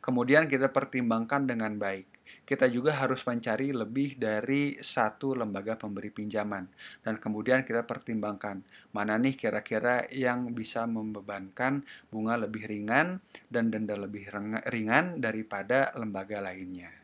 kemudian 0.00 0.48
kita 0.48 0.72
pertimbangkan 0.72 1.44
dengan 1.44 1.76
baik 1.76 2.15
kita 2.46 2.70
juga 2.70 2.94
harus 2.94 3.26
mencari 3.26 3.74
lebih 3.74 4.16
dari 4.16 4.78
satu 4.78 5.34
lembaga 5.34 5.74
pemberi 5.74 6.14
pinjaman 6.14 6.70
dan 7.02 7.18
kemudian 7.18 7.66
kita 7.66 7.82
pertimbangkan 7.82 8.62
mana 8.94 9.18
nih 9.18 9.34
kira-kira 9.34 10.06
yang 10.14 10.54
bisa 10.54 10.86
membebankan 10.86 11.82
bunga 12.06 12.38
lebih 12.38 12.70
ringan 12.70 13.18
dan 13.50 13.74
denda 13.74 13.98
lebih 13.98 14.30
ringan 14.70 15.18
daripada 15.18 15.90
lembaga 15.98 16.38
lainnya. 16.38 16.94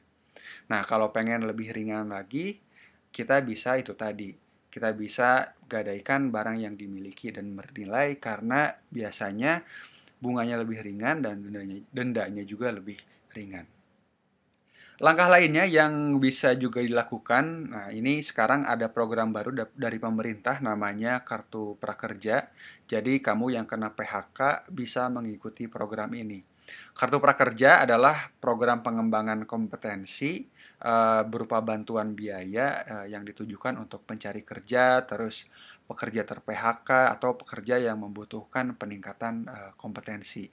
Nah, 0.70 0.87
kalau 0.87 1.11
pengen 1.11 1.44
lebih 1.44 1.74
ringan 1.74 2.14
lagi, 2.14 2.57
kita 3.11 3.42
bisa 3.42 3.76
itu 3.76 3.98
tadi. 3.98 4.31
Kita 4.72 4.94
bisa 4.96 5.52
gadaikan 5.68 6.33
barang 6.33 6.64
yang 6.64 6.74
dimiliki 6.81 7.28
dan 7.28 7.52
bernilai 7.52 8.16
karena 8.16 8.72
biasanya 8.88 9.61
bunganya 10.16 10.62
lebih 10.64 10.81
ringan 10.81 11.20
dan 11.20 11.44
dendanya, 11.92 12.42
juga 12.46 12.72
lebih 12.72 12.96
ringan. 13.37 13.82
Langkah 15.03 15.27
lainnya 15.27 15.67
yang 15.67 16.23
bisa 16.23 16.55
juga 16.55 16.79
dilakukan, 16.79 17.75
nah 17.75 17.87
ini 17.91 18.23
sekarang 18.23 18.62
ada 18.62 18.87
program 18.87 19.35
baru 19.35 19.51
dari 19.75 19.99
pemerintah 19.99 20.62
namanya 20.62 21.27
Kartu 21.27 21.75
Prakerja. 21.75 22.47
Jadi 22.87 23.19
kamu 23.19 23.59
yang 23.59 23.67
kena 23.67 23.91
PHK 23.91 24.71
bisa 24.71 25.11
mengikuti 25.11 25.67
program 25.67 26.15
ini. 26.15 26.47
Kartu 26.95 27.19
Prakerja 27.19 27.83
adalah 27.83 28.31
program 28.38 28.87
pengembangan 28.87 29.43
kompetensi 29.43 30.47
uh, 30.87 31.27
berupa 31.27 31.59
bantuan 31.59 32.15
biaya 32.15 32.87
uh, 32.87 33.07
yang 33.11 33.27
ditujukan 33.27 33.83
untuk 33.83 34.07
pencari 34.07 34.47
kerja, 34.47 35.03
terus 35.03 35.51
pekerja 35.87 36.25
ter-PHK 36.25 37.12
atau 37.12 37.37
pekerja 37.37 37.77
yang 37.77 38.01
membutuhkan 38.01 38.75
peningkatan 38.79 39.47
uh, 39.47 39.71
kompetensi. 39.77 40.49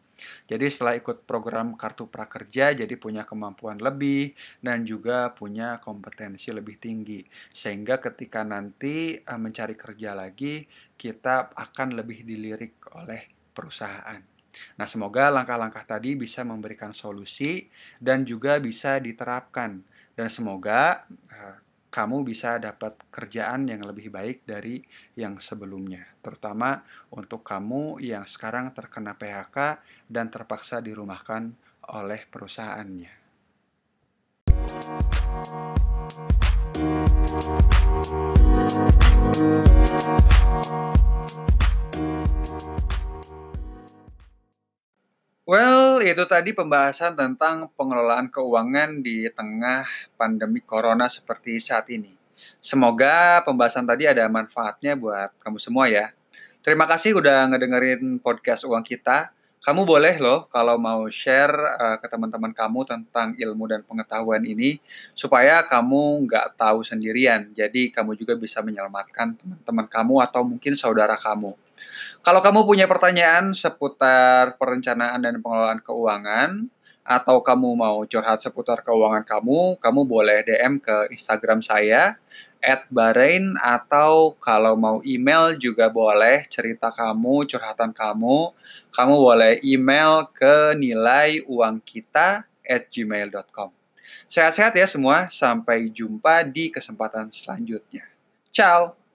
Jadi 0.46 0.68
setelah 0.68 1.00
ikut 1.00 1.24
program 1.24 1.80
Kartu 1.80 2.12
Prakerja 2.12 2.76
jadi 2.76 2.92
punya 3.00 3.24
kemampuan 3.24 3.80
lebih 3.80 4.36
dan 4.60 4.84
juga 4.84 5.32
punya 5.32 5.80
kompetensi 5.80 6.52
lebih 6.52 6.76
tinggi. 6.76 7.24
Sehingga 7.56 8.04
ketika 8.04 8.44
nanti 8.44 9.16
uh, 9.16 9.40
mencari 9.40 9.80
kerja 9.80 10.12
lagi 10.18 10.68
kita 11.00 11.56
akan 11.56 11.96
lebih 11.96 12.28
dilirik 12.28 12.76
oleh 13.00 13.32
perusahaan. 13.56 14.20
Nah, 14.76 14.88
semoga 14.90 15.30
langkah-langkah 15.32 15.86
tadi 15.86 16.18
bisa 16.18 16.42
memberikan 16.44 16.92
solusi 16.92 17.70
dan 18.02 18.26
juga 18.26 18.58
bisa 18.60 18.98
diterapkan 18.98 19.80
dan 20.20 20.28
semoga 20.28 21.06
uh, 21.32 21.56
kamu 21.90 22.22
bisa 22.22 22.62
dapat 22.62 22.94
kerjaan 23.10 23.66
yang 23.66 23.82
lebih 23.82 24.14
baik 24.14 24.46
dari 24.46 24.82
yang 25.18 25.42
sebelumnya, 25.42 26.06
terutama 26.22 26.86
untuk 27.10 27.42
kamu 27.42 27.98
yang 27.98 28.30
sekarang 28.30 28.70
terkena 28.78 29.18
PHK 29.18 29.82
dan 30.06 30.30
terpaksa 30.30 30.86
dirumahkan 30.86 31.50
oleh 31.90 32.22
perusahaannya. 32.30 33.18
Well, 45.50 45.79
itu 46.04 46.24
tadi 46.24 46.56
pembahasan 46.56 47.16
tentang 47.16 47.68
pengelolaan 47.76 48.32
keuangan 48.32 49.04
di 49.04 49.28
tengah 49.32 49.84
pandemi 50.16 50.64
corona 50.64 51.12
seperti 51.12 51.60
saat 51.60 51.92
ini. 51.92 52.16
Semoga 52.60 53.40
pembahasan 53.48 53.88
tadi 53.88 54.04
ada 54.04 54.28
manfaatnya 54.28 54.96
buat 54.96 55.32
kamu 55.40 55.60
semua 55.60 55.88
ya. 55.88 56.12
Terima 56.60 56.84
kasih 56.88 57.16
udah 57.20 57.48
ngedengerin 57.52 58.20
podcast 58.20 58.68
uang 58.68 58.84
kita. 58.84 59.32
Kamu 59.60 59.84
boleh 59.84 60.16
loh 60.24 60.48
kalau 60.48 60.80
mau 60.80 61.04
share 61.12 61.52
uh, 61.56 61.98
ke 62.00 62.08
teman-teman 62.08 62.56
kamu 62.56 62.88
tentang 62.88 63.36
ilmu 63.36 63.68
dan 63.68 63.84
pengetahuan 63.84 64.44
ini 64.48 64.80
supaya 65.12 65.60
kamu 65.68 66.28
nggak 66.28 66.56
tahu 66.56 66.84
sendirian. 66.84 67.52
Jadi 67.52 67.92
kamu 67.92 68.16
juga 68.16 68.40
bisa 68.40 68.64
menyelamatkan 68.64 69.36
teman-teman 69.36 69.88
kamu 69.92 70.16
atau 70.24 70.42
mungkin 70.48 70.80
saudara 70.80 71.20
kamu. 71.20 71.56
Kalau 72.20 72.44
kamu 72.44 72.68
punya 72.68 72.86
pertanyaan 72.86 73.56
seputar 73.56 74.60
perencanaan 74.60 75.24
dan 75.24 75.40
pengelolaan 75.40 75.80
keuangan 75.80 76.68
atau 77.08 77.42
kamu 77.42 77.74
mau 77.74 78.06
curhat 78.06 78.44
seputar 78.44 78.86
keuangan 78.86 79.26
kamu, 79.26 79.80
kamu 79.82 80.02
boleh 80.06 80.46
DM 80.46 80.78
ke 80.78 81.10
Instagram 81.16 81.64
saya 81.64 82.20
at 82.60 82.86
Bahrain 82.92 83.56
atau 83.64 84.36
kalau 84.38 84.76
mau 84.76 85.00
email 85.08 85.56
juga 85.56 85.88
boleh 85.88 86.46
cerita 86.52 86.92
kamu, 86.92 87.48
curhatan 87.48 87.96
kamu. 87.96 88.52
Kamu 88.92 89.16
boleh 89.16 89.64
email 89.64 90.28
ke 90.36 90.76
nilai 90.76 91.42
uang 91.48 91.80
kita 91.82 92.44
at 92.46 92.84
gmail.com. 92.92 93.72
Sehat-sehat 94.30 94.76
ya 94.78 94.86
semua, 94.86 95.32
sampai 95.34 95.90
jumpa 95.90 96.46
di 96.46 96.70
kesempatan 96.70 97.34
selanjutnya. 97.34 98.06
Ciao! 98.54 99.09